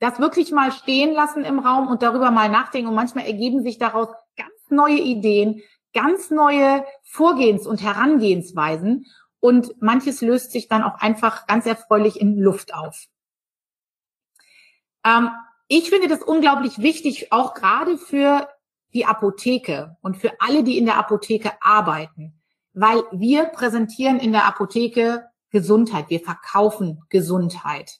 Das 0.00 0.20
wirklich 0.20 0.52
mal 0.52 0.72
stehen 0.72 1.12
lassen 1.12 1.44
im 1.44 1.58
Raum 1.58 1.88
und 1.88 2.02
darüber 2.02 2.30
mal 2.30 2.48
nachdenken. 2.48 2.88
Und 2.88 2.94
manchmal 2.94 3.26
ergeben 3.26 3.62
sich 3.62 3.78
daraus 3.78 4.08
ganz 4.36 4.52
neue 4.70 4.98
Ideen, 4.98 5.62
ganz 5.92 6.30
neue 6.30 6.84
Vorgehens- 7.02 7.66
und 7.66 7.82
Herangehensweisen. 7.82 9.06
Und 9.40 9.80
manches 9.80 10.20
löst 10.20 10.52
sich 10.52 10.68
dann 10.68 10.82
auch 10.82 11.00
einfach 11.00 11.46
ganz 11.46 11.66
erfreulich 11.66 12.20
in 12.20 12.38
Luft 12.38 12.74
auf. 12.74 13.06
Ähm, 15.04 15.30
ich 15.68 15.90
finde 15.90 16.08
das 16.08 16.22
unglaublich 16.22 16.78
wichtig, 16.78 17.32
auch 17.32 17.54
gerade 17.54 17.98
für 17.98 18.48
die 18.94 19.06
Apotheke 19.06 19.96
und 20.00 20.16
für 20.16 20.40
alle, 20.40 20.62
die 20.62 20.78
in 20.78 20.86
der 20.86 20.96
Apotheke 20.96 21.52
arbeiten, 21.60 22.40
weil 22.72 23.02
wir 23.12 23.46
präsentieren 23.46 24.18
in 24.18 24.32
der 24.32 24.46
Apotheke 24.46 25.24
Gesundheit, 25.50 26.10
wir 26.10 26.20
verkaufen 26.20 27.02
Gesundheit. 27.08 27.98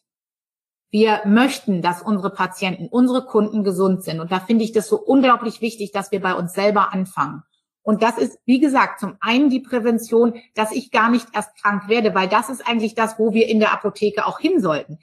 Wir 0.91 1.21
möchten, 1.27 1.83
dass 1.83 2.03
unsere 2.03 2.31
Patienten, 2.31 2.89
unsere 2.89 3.27
Kunden 3.27 3.65
gesund 3.65 4.05
sind. 4.05 4.21
Und 4.21 4.33
da 4.33 4.41
finde 4.41 4.65
ich 4.65 4.73
das 4.73 4.89
so 4.89 4.99
unglaublich 4.99 5.61
wichtig, 5.61 5.93
dass 5.93 6.13
wir 6.13 6.21
bei 6.21 6.35
uns 6.35 6.53
selber 6.53 6.93
anfangen. 6.93 7.43
Und 7.83 8.03
das 8.03 8.19
ist, 8.19 8.39
wie 8.45 8.61
gesagt, 8.61 9.01
zum 9.01 9.17
einen 9.21 9.49
die 9.49 9.61
Prävention, 9.61 10.35
dass 10.55 10.73
ich 10.73 10.91
gar 10.91 11.11
nicht 11.11 11.27
erst 11.33 11.57
krank 11.57 11.89
werde, 11.89 12.15
weil 12.15 12.29
das 12.29 12.51
ist 12.51 12.67
eigentlich 12.67 12.95
das, 12.95 13.19
wo 13.19 13.33
wir 13.33 13.49
in 13.49 13.61
der 13.61 13.73
Apotheke 13.73 14.27
auch 14.27 14.39
hin 14.39 14.61
sollten. 14.61 14.99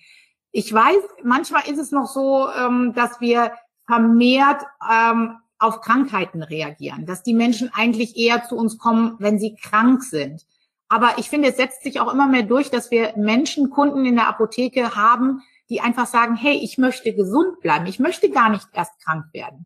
Ich 0.52 0.72
weiß, 0.72 1.02
manchmal 1.24 1.68
ist 1.68 1.80
es 1.80 1.92
noch 1.92 2.08
so, 2.08 2.48
ähm, 2.50 2.94
dass 2.96 3.20
wir 3.20 3.54
vermehrt 3.88 4.64
ähm, 4.88 5.38
auf 5.66 5.82
Krankheiten 5.82 6.44
reagieren, 6.44 7.06
dass 7.06 7.24
die 7.24 7.34
Menschen 7.34 7.72
eigentlich 7.74 8.16
eher 8.18 8.44
zu 8.44 8.56
uns 8.56 8.78
kommen, 8.78 9.16
wenn 9.20 9.40
sie 9.40 9.56
krank 9.56 10.04
sind. 10.04 10.46
Aber 10.88 11.18
ich 11.18 11.30
finde, 11.30 11.50
es 11.50 11.58
setzt 11.58 11.84
sich 11.84 12.00
auch 12.00 12.14
immer 12.14 12.28
mehr 12.28 12.44
durch, 12.44 12.70
dass 12.70 12.92
wir 12.92 13.14
Menschen, 13.18 13.70
Kunden 13.70 14.06
in 14.06 14.16
der 14.16 14.28
Apotheke 14.28 14.96
haben, 14.96 15.42
die 15.70 15.82
einfach 15.82 16.06
sagen, 16.06 16.36
hey, 16.36 16.58
ich 16.58 16.78
möchte 16.78 17.14
gesund 17.14 17.60
bleiben, 17.60 17.88
ich 17.88 18.00
möchte 18.00 18.30
gar 18.30 18.50
nicht 18.50 18.68
erst 18.72 19.04
krank 19.04 19.26
werden. 19.34 19.66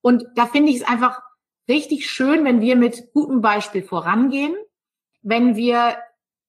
Und 0.00 0.24
da 0.36 0.46
finde 0.46 0.70
ich 0.70 0.76
es 0.76 0.88
einfach 0.88 1.20
richtig 1.68 2.08
schön, 2.08 2.44
wenn 2.44 2.60
wir 2.60 2.76
mit 2.76 3.12
gutem 3.12 3.40
Beispiel 3.40 3.82
vorangehen, 3.82 4.54
wenn 5.22 5.56
wir 5.56 5.96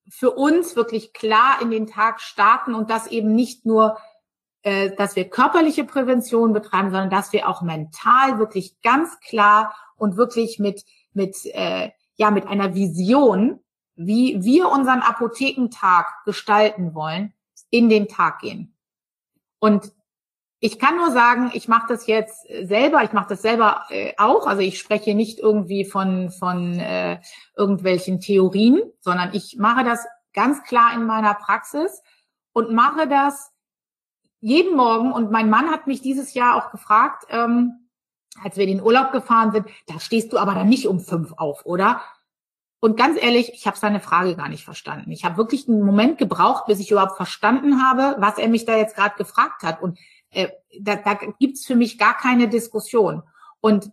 für 0.08 0.32
uns 0.32 0.76
wirklich 0.76 1.14
klar 1.14 1.62
in 1.62 1.72
den 1.72 1.88
Tag 1.88 2.22
starten 2.22 2.74
und 2.74 2.90
das 2.90 3.08
eben 3.08 3.34
nicht 3.34 3.66
nur, 3.66 3.98
äh, 4.64 4.96
dass 4.96 5.16
wir 5.16 5.30
körperliche 5.30 5.84
Prävention 5.84 6.54
betreiben, 6.54 6.92
sondern 6.92 7.10
dass 7.10 7.34
wir 7.34 7.50
auch 7.50 7.62
mental 7.62 8.40
wirklich 8.40 8.82
ganz 8.82 9.20
klar 9.20 9.76
und 9.96 10.18
wirklich 10.18 10.60
mit 10.60 10.86
mit 11.14 11.46
äh, 11.46 11.92
ja 12.16 12.32
mit 12.32 12.48
einer 12.48 12.76
Vision, 12.76 13.60
wie 13.96 14.44
wir 14.44 14.70
unseren 14.70 15.02
Apothekentag 15.02 16.08
gestalten 16.26 16.94
wollen, 16.94 17.34
in 17.70 17.90
den 17.90 18.08
Tag 18.08 18.40
gehen. 18.40 18.76
Und 19.60 19.92
ich 20.64 20.78
kann 20.78 20.96
nur 20.96 21.10
sagen, 21.10 21.50
ich 21.54 21.68
mache 21.68 21.88
das 21.90 22.06
jetzt 22.06 22.46
selber, 22.48 23.04
ich 23.04 23.14
mache 23.14 23.30
das 23.30 23.42
selber 23.42 23.86
äh, 23.90 24.14
auch. 24.18 24.46
Also 24.46 24.62
ich 24.62 24.78
spreche 24.78 25.16
nicht 25.16 25.40
irgendwie 25.40 25.86
von, 25.86 26.30
von 26.30 26.80
äh, 26.80 27.20
irgendwelchen 27.58 28.20
Theorien, 28.20 28.80
sondern 29.00 29.34
ich 29.34 29.58
mache 29.58 29.84
das 29.84 30.06
ganz 30.34 30.64
klar 30.64 30.94
in 30.94 31.06
meiner 31.06 31.34
Praxis 31.34 32.04
und 32.54 32.72
mache 32.74 33.08
das 33.08 33.51
jeden 34.42 34.76
Morgen. 34.76 35.14
Und 35.14 35.32
mein 35.32 35.50
Mann 35.50 35.72
hat 35.72 35.88
mich 35.88 36.02
dieses 36.02 36.34
Jahr 36.34 36.56
auch 36.58 36.72
gefragt, 36.72 37.26
ähm, 37.30 37.88
als 38.44 38.58
wir 38.58 38.64
in 38.64 38.78
den 38.78 38.86
Urlaub 38.86 39.12
gefahren 39.12 39.52
sind, 39.52 39.68
da 39.88 40.00
stehst 40.00 40.34
du 40.34 40.38
aber 40.38 40.54
dann 40.54 40.70
nicht 40.70 40.88
um 40.88 41.00
fünf 41.00 41.34
auf, 41.38 41.66
oder? 41.66 42.02
Und 42.80 42.98
ganz 42.98 43.22
ehrlich, 43.22 43.54
ich 43.54 43.68
habe 43.68 43.78
seine 43.78 44.00
Frage 44.00 44.36
gar 44.36 44.50
nicht 44.50 44.66
verstanden. 44.66 45.12
Ich 45.12 45.24
habe 45.24 45.38
wirklich 45.38 45.68
einen 45.68 45.86
Moment 45.86 46.18
gebraucht, 46.18 46.66
bis 46.66 46.80
ich 46.80 46.90
überhaupt 46.90 47.16
verstanden 47.16 47.84
habe, 47.84 48.16
was 48.20 48.40
er 48.40 48.48
mich 48.48 48.66
da 48.66 48.76
jetzt 48.76 48.96
gerade 48.96 49.16
gefragt 49.18 49.62
hat. 49.62 49.82
Und 49.82 50.00
äh, 50.32 50.48
da, 50.80 50.96
da 50.96 51.14
gibt's 51.40 51.66
für 51.66 51.76
mich 51.76 52.00
gar 52.00 52.18
keine 52.18 52.48
Diskussion. 52.48 53.22
Und 53.60 53.92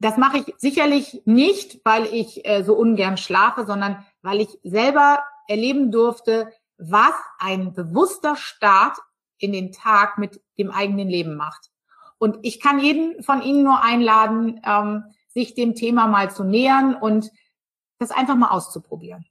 das 0.00 0.16
mache 0.16 0.38
ich 0.38 0.54
sicherlich 0.58 1.22
nicht, 1.24 1.80
weil 1.84 2.06
ich 2.06 2.44
äh, 2.44 2.64
so 2.64 2.74
ungern 2.74 3.16
schlafe, 3.16 3.64
sondern 3.64 4.04
weil 4.22 4.40
ich 4.40 4.58
selber 4.64 5.20
erleben 5.46 5.92
durfte, 5.92 6.50
was 6.76 7.14
ein 7.38 7.74
bewusster 7.74 8.34
Start 8.34 8.98
in 9.38 9.52
den 9.52 9.72
Tag 9.72 10.18
mit 10.18 10.40
dem 10.58 10.70
eigenen 10.70 11.08
Leben 11.08 11.36
macht. 11.36 11.70
Und 12.18 12.38
ich 12.42 12.60
kann 12.60 12.78
jeden 12.78 13.22
von 13.22 13.42
Ihnen 13.42 13.64
nur 13.64 13.82
einladen, 13.82 14.60
ähm, 14.64 15.04
sich 15.28 15.54
dem 15.54 15.74
Thema 15.74 16.06
mal 16.06 16.30
zu 16.30 16.44
nähern 16.44 16.94
und 16.94 17.30
das 17.98 18.10
einfach 18.10 18.36
mal 18.36 18.48
auszuprobieren. 18.48 19.26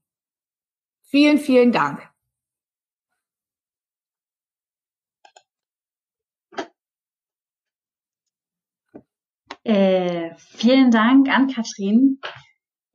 Vielen, 1.03 1.37
vielen 1.37 1.71
Dank. 1.71 2.09
Äh, 9.63 10.35
vielen 10.35 10.91
Dank 10.91 11.29
an 11.29 11.47
Katrin. 11.47 12.19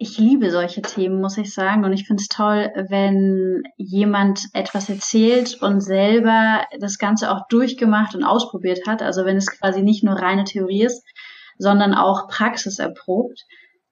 Ich 0.00 0.16
liebe 0.16 0.52
solche 0.52 0.80
Themen, 0.80 1.20
muss 1.20 1.38
ich 1.38 1.52
sagen. 1.52 1.84
Und 1.84 1.92
ich 1.92 2.06
finde 2.06 2.20
es 2.20 2.28
toll, 2.28 2.70
wenn 2.88 3.64
jemand 3.76 4.44
etwas 4.52 4.88
erzählt 4.88 5.60
und 5.60 5.80
selber 5.80 6.64
das 6.78 6.98
Ganze 6.98 7.32
auch 7.32 7.48
durchgemacht 7.48 8.14
und 8.14 8.22
ausprobiert 8.22 8.86
hat. 8.86 9.02
Also 9.02 9.24
wenn 9.24 9.36
es 9.36 9.50
quasi 9.50 9.82
nicht 9.82 10.04
nur 10.04 10.14
reine 10.14 10.44
Theorie 10.44 10.84
ist, 10.84 11.04
sondern 11.58 11.94
auch 11.94 12.28
Praxis 12.28 12.78
erprobt. 12.78 13.44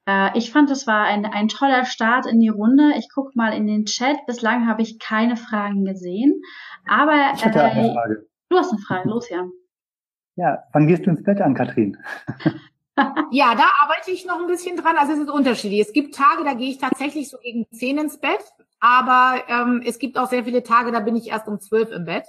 Äh, 0.07 0.37
ich 0.37 0.51
fand, 0.51 0.69
das 0.69 0.87
war 0.87 1.03
ein, 1.03 1.25
ein 1.25 1.49
toller 1.49 1.83
Start 1.83 2.25
in 2.25 2.39
die 2.39 2.47
Runde. 2.47 2.93
Ich 2.97 3.09
gucke 3.13 3.31
mal 3.35 3.51
in 3.51 3.67
den 3.67 3.83
Chat. 3.83 4.25
Bislang 4.25 4.65
habe 4.65 4.81
ich 4.81 4.99
keine 4.99 5.35
Fragen 5.35 5.83
gesehen. 5.83 6.41
Aber 6.87 7.33
ich 7.35 7.43
hatte 7.43 7.59
äh, 7.59 7.63
eine 7.63 7.93
Frage. 7.93 8.25
du 8.49 8.57
hast 8.57 8.71
eine 8.71 8.81
Frage. 8.81 9.09
Los, 9.09 9.29
Jan. 9.29 9.51
Ja, 10.37 10.63
wann 10.71 10.87
gehst 10.87 11.05
du 11.05 11.09
ins 11.09 11.23
Bett 11.23 11.41
an, 11.41 11.53
Katrin? 11.53 11.97
ja, 13.31 13.55
da 13.55 13.65
arbeite 13.81 14.11
ich 14.11 14.25
noch 14.25 14.39
ein 14.39 14.47
bisschen 14.47 14.77
dran. 14.77 14.97
Also 14.97 15.13
es 15.13 15.19
ist 15.19 15.29
unterschiedlich. 15.29 15.81
Es 15.81 15.93
gibt 15.93 16.15
Tage, 16.15 16.43
da 16.43 16.53
gehe 16.53 16.69
ich 16.69 16.77
tatsächlich 16.77 17.29
so 17.29 17.37
gegen 17.37 17.65
zehn 17.71 17.97
ins 17.97 18.19
Bett, 18.19 18.43
aber 18.79 19.43
ähm, 19.47 19.83
es 19.85 19.99
gibt 19.99 20.17
auch 20.17 20.29
sehr 20.29 20.43
viele 20.43 20.63
Tage, 20.63 20.91
da 20.91 20.99
bin 20.99 21.15
ich 21.15 21.29
erst 21.29 21.47
um 21.47 21.59
zwölf 21.59 21.91
im 21.91 22.05
Bett. 22.05 22.27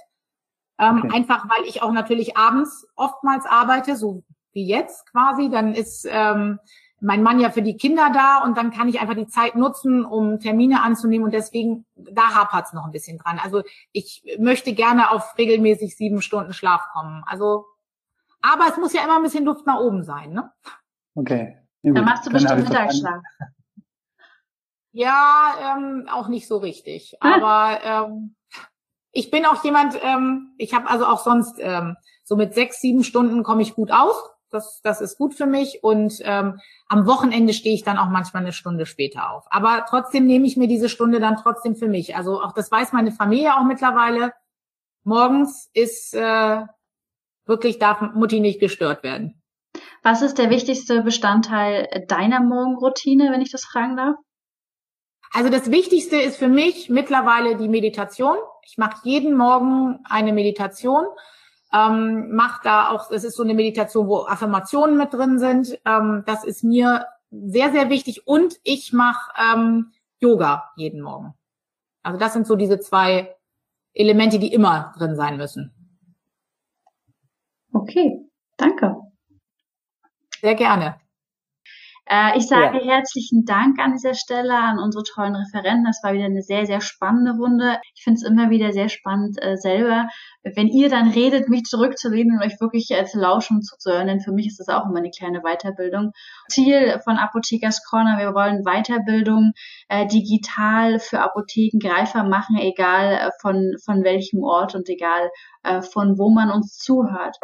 Ähm, 0.79 1.03
okay. 1.03 1.17
Einfach 1.17 1.49
weil 1.49 1.67
ich 1.67 1.81
auch 1.81 1.91
natürlich 1.91 2.37
abends 2.37 2.87
oftmals 2.95 3.45
arbeite, 3.45 3.95
so 3.95 4.23
wie 4.53 4.65
jetzt 4.65 5.09
quasi. 5.11 5.49
Dann 5.49 5.73
ist 5.73 6.07
ähm, 6.09 6.59
mein 7.01 7.23
Mann 7.23 7.39
ja 7.39 7.49
für 7.49 7.61
die 7.61 7.77
Kinder 7.77 8.11
da 8.13 8.43
und 8.43 8.57
dann 8.57 8.71
kann 8.71 8.87
ich 8.87 8.99
einfach 8.99 9.15
die 9.15 9.27
Zeit 9.27 9.55
nutzen, 9.55 10.05
um 10.05 10.39
Termine 10.39 10.81
anzunehmen 10.81 11.25
und 11.25 11.33
deswegen, 11.33 11.85
da 11.95 12.35
hapert's 12.35 12.73
noch 12.73 12.85
ein 12.85 12.91
bisschen 12.91 13.17
dran. 13.17 13.39
Also 13.41 13.63
ich 13.91 14.23
möchte 14.39 14.73
gerne 14.73 15.11
auf 15.11 15.37
regelmäßig 15.37 15.95
sieben 15.95 16.21
Stunden 16.21 16.53
Schlaf 16.53 16.87
kommen. 16.93 17.23
Also 17.25 17.65
aber 18.41 18.67
es 18.69 18.77
muss 18.77 18.93
ja 18.93 19.03
immer 19.03 19.17
ein 19.17 19.23
bisschen 19.23 19.45
Luft 19.45 19.65
nach 19.65 19.79
oben 19.79 20.03
sein, 20.03 20.31
ne? 20.31 20.51
Okay. 21.15 21.57
Ja, 21.81 21.93
Dann 21.93 22.05
machst 22.05 22.25
du 22.25 22.31
bestimmt 22.31 22.63
Mittagsschlaf. 22.63 23.21
Ja, 24.91 25.77
ähm, 25.77 26.07
auch 26.11 26.27
nicht 26.27 26.47
so 26.47 26.57
richtig. 26.57 27.15
Ah. 27.19 27.35
Aber 27.35 27.83
ähm, 27.83 28.35
ich 29.11 29.31
bin 29.31 29.45
auch 29.45 29.63
jemand, 29.63 29.95
ähm, 30.03 30.53
ich 30.57 30.73
habe 30.73 30.89
also 30.89 31.05
auch 31.05 31.19
sonst 31.19 31.55
ähm, 31.59 31.95
so 32.23 32.35
mit 32.35 32.53
sechs, 32.53 32.81
sieben 32.81 33.03
Stunden 33.03 33.43
komme 33.43 33.61
ich 33.61 33.75
gut 33.75 33.91
aus. 33.91 34.15
Das, 34.51 34.81
das 34.81 34.99
ist 34.99 35.17
gut 35.17 35.35
für 35.35 35.45
mich. 35.45 35.83
Und 35.83 36.19
ähm, 36.23 36.59
am 36.87 37.05
Wochenende 37.05 37.53
stehe 37.53 37.75
ich 37.75 37.83
dann 37.83 37.97
auch 37.97 38.09
manchmal 38.09 38.41
eine 38.41 38.51
Stunde 38.51 38.87
später 38.87 39.31
auf. 39.31 39.45
Aber 39.51 39.85
trotzdem 39.87 40.25
nehme 40.25 40.47
ich 40.47 40.57
mir 40.57 40.67
diese 40.67 40.89
Stunde 40.89 41.19
dann 41.19 41.37
trotzdem 41.37 41.75
für 41.75 41.87
mich. 41.87 42.15
Also 42.15 42.41
auch 42.41 42.53
das 42.53 42.71
weiß 42.71 42.91
meine 42.91 43.11
Familie 43.11 43.55
auch 43.55 43.63
mittlerweile. 43.63 44.33
Morgens 45.03 45.69
ist 45.73 46.15
äh, 46.15 46.63
wirklich 47.49 47.79
darf 47.79 48.01
Mutti 48.13 48.39
nicht 48.39 48.59
gestört 48.59 49.03
werden. 49.03 49.41
Was 50.03 50.21
ist 50.21 50.37
der 50.37 50.49
wichtigste 50.49 51.01
Bestandteil 51.01 52.05
deiner 52.07 52.39
Morgenroutine, 52.39 53.31
wenn 53.31 53.41
ich 53.41 53.51
das 53.51 53.65
fragen 53.65 53.97
darf? 53.97 54.15
Also 55.31 55.49
das 55.49 55.69
Wichtigste 55.69 56.15
ist 56.15 56.37
für 56.37 56.47
mich 56.47 56.89
mittlerweile 56.89 57.55
die 57.55 57.67
Meditation. 57.67 58.37
Ich 58.65 58.77
mache 58.77 59.01
jeden 59.03 59.35
Morgen 59.35 59.99
eine 60.05 60.33
Meditation. 60.33 61.05
Ähm, 61.71 62.33
mache 62.33 62.61
da 62.63 62.89
auch, 62.89 63.11
es 63.11 63.23
ist 63.23 63.35
so 63.35 63.43
eine 63.43 63.53
Meditation, 63.53 64.07
wo 64.07 64.25
Affirmationen 64.25 64.97
mit 64.97 65.13
drin 65.13 65.37
sind. 65.37 65.79
Ähm, 65.85 66.23
das 66.25 66.43
ist 66.43 66.63
mir 66.63 67.05
sehr, 67.29 67.71
sehr 67.71 67.89
wichtig. 67.89 68.25
Und 68.25 68.55
ich 68.63 68.91
mache 68.91 69.31
ähm, 69.37 69.91
Yoga 70.19 70.71
jeden 70.77 71.01
Morgen. 71.01 71.35
Also 72.01 72.17
das 72.17 72.33
sind 72.33 72.47
so 72.47 72.55
diese 72.55 72.79
zwei 72.79 73.35
Elemente, 73.93 74.39
die 74.39 74.51
immer 74.51 74.93
drin 74.97 75.15
sein 75.15 75.37
müssen. 75.37 75.78
Okay, 77.73 78.29
danke. 78.57 78.95
Sehr 80.41 80.55
gerne. 80.55 80.99
Äh, 82.11 82.37
ich 82.37 82.47
sage 82.47 82.79
ja. 82.79 82.95
herzlichen 82.95 83.45
Dank 83.45 83.77
an 83.79 83.93
dieser 83.93 84.15
Stelle 84.15 84.57
an 84.57 84.79
unsere 84.79 85.03
tollen 85.03 85.35
Referenten. 85.35 85.85
Das 85.85 86.01
war 86.01 86.13
wieder 86.13 86.25
eine 86.25 86.41
sehr, 86.41 86.65
sehr 86.65 86.81
spannende 86.81 87.33
Runde. 87.33 87.79
Ich 87.93 88.03
finde 88.03 88.17
es 88.17 88.23
immer 88.23 88.49
wieder 88.49 88.73
sehr 88.73 88.89
spannend 88.89 89.37
äh, 89.41 89.57
selber, 89.57 90.09
wenn 90.55 90.67
ihr 90.67 90.89
dann 90.89 91.11
redet, 91.11 91.49
mich 91.49 91.63
zurückzulehnen 91.63 92.37
und 92.37 92.43
euch 92.43 92.59
wirklich 92.59 92.89
äh, 92.89 93.05
zu 93.05 93.19
lauschen 93.19 93.57
und 93.57 93.61
zuzuhören. 93.61 94.07
Denn 94.07 94.21
für 94.21 94.31
mich 94.31 94.47
ist 94.47 94.59
das 94.59 94.69
auch 94.69 94.85
immer 94.89 94.97
eine 94.97 95.11
kleine 95.11 95.41
Weiterbildung. 95.41 96.11
Ziel 96.49 96.99
von 97.03 97.17
Apothekers 97.17 97.85
Corner, 97.87 98.17
wir 98.17 98.33
wollen 98.33 98.63
Weiterbildung 98.63 99.51
äh, 99.87 100.07
digital 100.07 100.99
für 100.99 101.19
Apotheken 101.19 101.77
greifbar 101.77 102.27
machen, 102.27 102.57
egal 102.57 103.13
äh, 103.13 103.29
von, 103.39 103.75
von 103.85 104.03
welchem 104.03 104.41
Ort 104.41 104.73
und 104.73 104.89
egal 104.89 105.29
äh, 105.61 105.83
von 105.83 106.17
wo 106.17 106.31
man 106.31 106.49
uns 106.49 106.77
zuhört. 106.79 107.37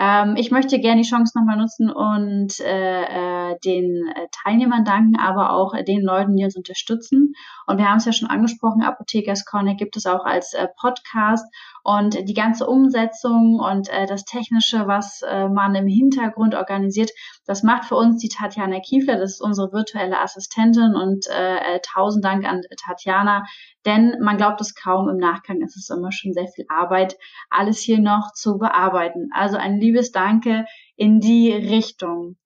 Ähm, 0.00 0.36
ich 0.36 0.52
möchte 0.52 0.78
gerne 0.78 1.02
die 1.02 1.08
Chance 1.08 1.36
nochmal 1.36 1.56
nutzen 1.56 1.90
und 1.90 2.60
äh, 2.60 3.02
äh, 3.50 3.58
den 3.64 4.06
äh, 4.14 4.28
Teilnehmern 4.30 4.84
danken, 4.84 5.18
aber 5.18 5.50
auch 5.50 5.74
äh, 5.74 5.82
den 5.82 6.02
Leuten, 6.02 6.36
die 6.36 6.44
uns 6.44 6.56
unterstützen. 6.56 7.34
Und 7.66 7.78
wir 7.78 7.88
haben 7.88 7.98
es 7.98 8.04
ja 8.04 8.12
schon 8.12 8.28
angesprochen, 8.28 8.82
Apothekers 8.82 9.44
Corner 9.44 9.74
gibt 9.74 9.96
es 9.96 10.06
auch 10.06 10.24
als 10.24 10.54
äh, 10.54 10.68
Podcast 10.80 11.52
und 11.88 12.28
die 12.28 12.34
ganze 12.34 12.66
Umsetzung 12.66 13.58
und 13.58 13.88
äh, 13.88 14.04
das 14.04 14.26
Technische, 14.26 14.86
was 14.86 15.22
äh, 15.22 15.48
man 15.48 15.74
im 15.74 15.86
Hintergrund 15.86 16.54
organisiert, 16.54 17.10
das 17.46 17.62
macht 17.62 17.86
für 17.86 17.96
uns 17.96 18.20
die 18.20 18.28
Tatjana 18.28 18.80
Kiefler, 18.80 19.16
das 19.16 19.32
ist 19.32 19.40
unsere 19.40 19.72
virtuelle 19.72 20.20
Assistentin 20.20 20.94
und 20.94 21.26
äh, 21.28 21.56
äh, 21.56 21.80
tausend 21.80 22.26
Dank 22.26 22.44
an 22.44 22.60
Tatjana, 22.84 23.46
denn 23.86 24.16
man 24.20 24.36
glaubt 24.36 24.60
es 24.60 24.74
kaum, 24.74 25.08
im 25.08 25.16
Nachgang 25.16 25.62
ist 25.62 25.78
es 25.78 25.88
immer 25.88 26.12
schon 26.12 26.34
sehr 26.34 26.48
viel 26.48 26.66
Arbeit, 26.68 27.16
alles 27.48 27.78
hier 27.78 28.00
noch 28.00 28.32
zu 28.34 28.58
bearbeiten. 28.58 29.30
Also 29.32 29.56
ein 29.56 29.80
liebes 29.80 30.12
Danke 30.12 30.66
in 30.94 31.20
die 31.20 31.54
Richtung. 31.54 32.36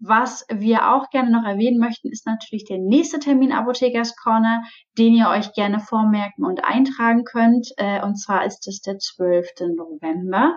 Was 0.00 0.46
wir 0.48 0.94
auch 0.94 1.10
gerne 1.10 1.30
noch 1.30 1.44
erwähnen 1.44 1.80
möchten, 1.80 2.08
ist 2.08 2.24
natürlich 2.24 2.64
der 2.64 2.78
nächste 2.78 3.18
Termin 3.18 3.50
Apothekers 3.50 4.14
Corner, 4.14 4.62
den 4.96 5.14
ihr 5.14 5.28
euch 5.28 5.52
gerne 5.54 5.80
vormerken 5.80 6.44
und 6.44 6.64
eintragen 6.64 7.24
könnt. 7.24 7.72
Äh, 7.78 8.04
und 8.04 8.14
zwar 8.14 8.44
ist 8.44 8.68
es 8.68 8.80
der 8.80 8.98
12. 8.98 9.74
November. 9.76 10.54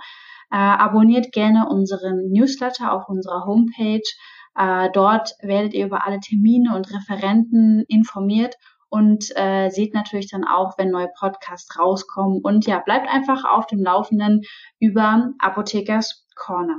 Äh, 0.52 0.58
abonniert 0.58 1.32
gerne 1.32 1.68
unseren 1.68 2.30
Newsletter 2.32 2.94
auf 2.94 3.10
unserer 3.10 3.46
Homepage. 3.46 4.04
Äh, 4.56 4.90
dort 4.94 5.34
werdet 5.42 5.74
ihr 5.74 5.88
über 5.88 6.06
alle 6.06 6.20
Termine 6.20 6.76
und 6.76 6.94
Referenten 6.94 7.84
informiert 7.88 8.56
und 8.90 9.24
seht 9.24 9.94
natürlich 9.94 10.30
dann 10.30 10.44
auch, 10.44 10.78
wenn 10.78 10.90
neue 10.90 11.08
Podcasts 11.18 11.80
rauskommen. 11.80 12.42
Und 12.44 12.68
ja, 12.68 12.80
bleibt 12.80 13.08
einfach 13.08 13.46
auf 13.46 13.66
dem 13.66 13.82
Laufenden 13.82 14.42
über 14.82 15.30
Apothekers 15.40 16.28
Corner. 16.36 16.76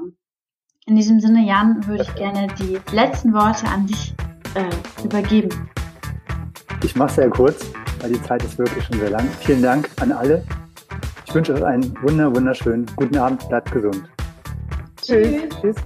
In 0.87 0.97
diesem 0.97 1.21
Sinne, 1.21 1.47
Jan, 1.47 1.87
würde 1.87 2.03
ich 2.03 2.15
gerne 2.17 2.49
die 2.59 2.77
letzten 2.93 3.33
Worte 3.33 3.67
an 3.69 3.87
dich 3.87 4.13
äh, 4.55 5.05
übergeben. 5.05 5.49
Ich 6.83 6.97
mache 6.97 7.11
es 7.11 7.15
sehr 7.15 7.31
kurz, 7.31 7.67
weil 8.01 8.13
die 8.13 8.23
Zeit 8.23 8.43
ist 8.43 8.59
wirklich 8.59 8.85
schon 8.85 8.99
sehr 8.99 9.11
lang. 9.11 9.29
Vielen 9.41 9.63
Dank 9.63 9.89
an 10.01 10.11
alle. 10.11 10.45
Ich 11.25 11.33
wünsche 11.33 11.55
euch 11.55 11.65
einen 11.65 11.97
wunder, 12.03 12.35
wunderschönen 12.35 12.87
guten 12.97 13.17
Abend. 13.17 13.49
Bleibt 13.49 13.71
gesund. 13.71 14.11
Tschüss. 15.01 15.43
Tschüss. 15.61 15.77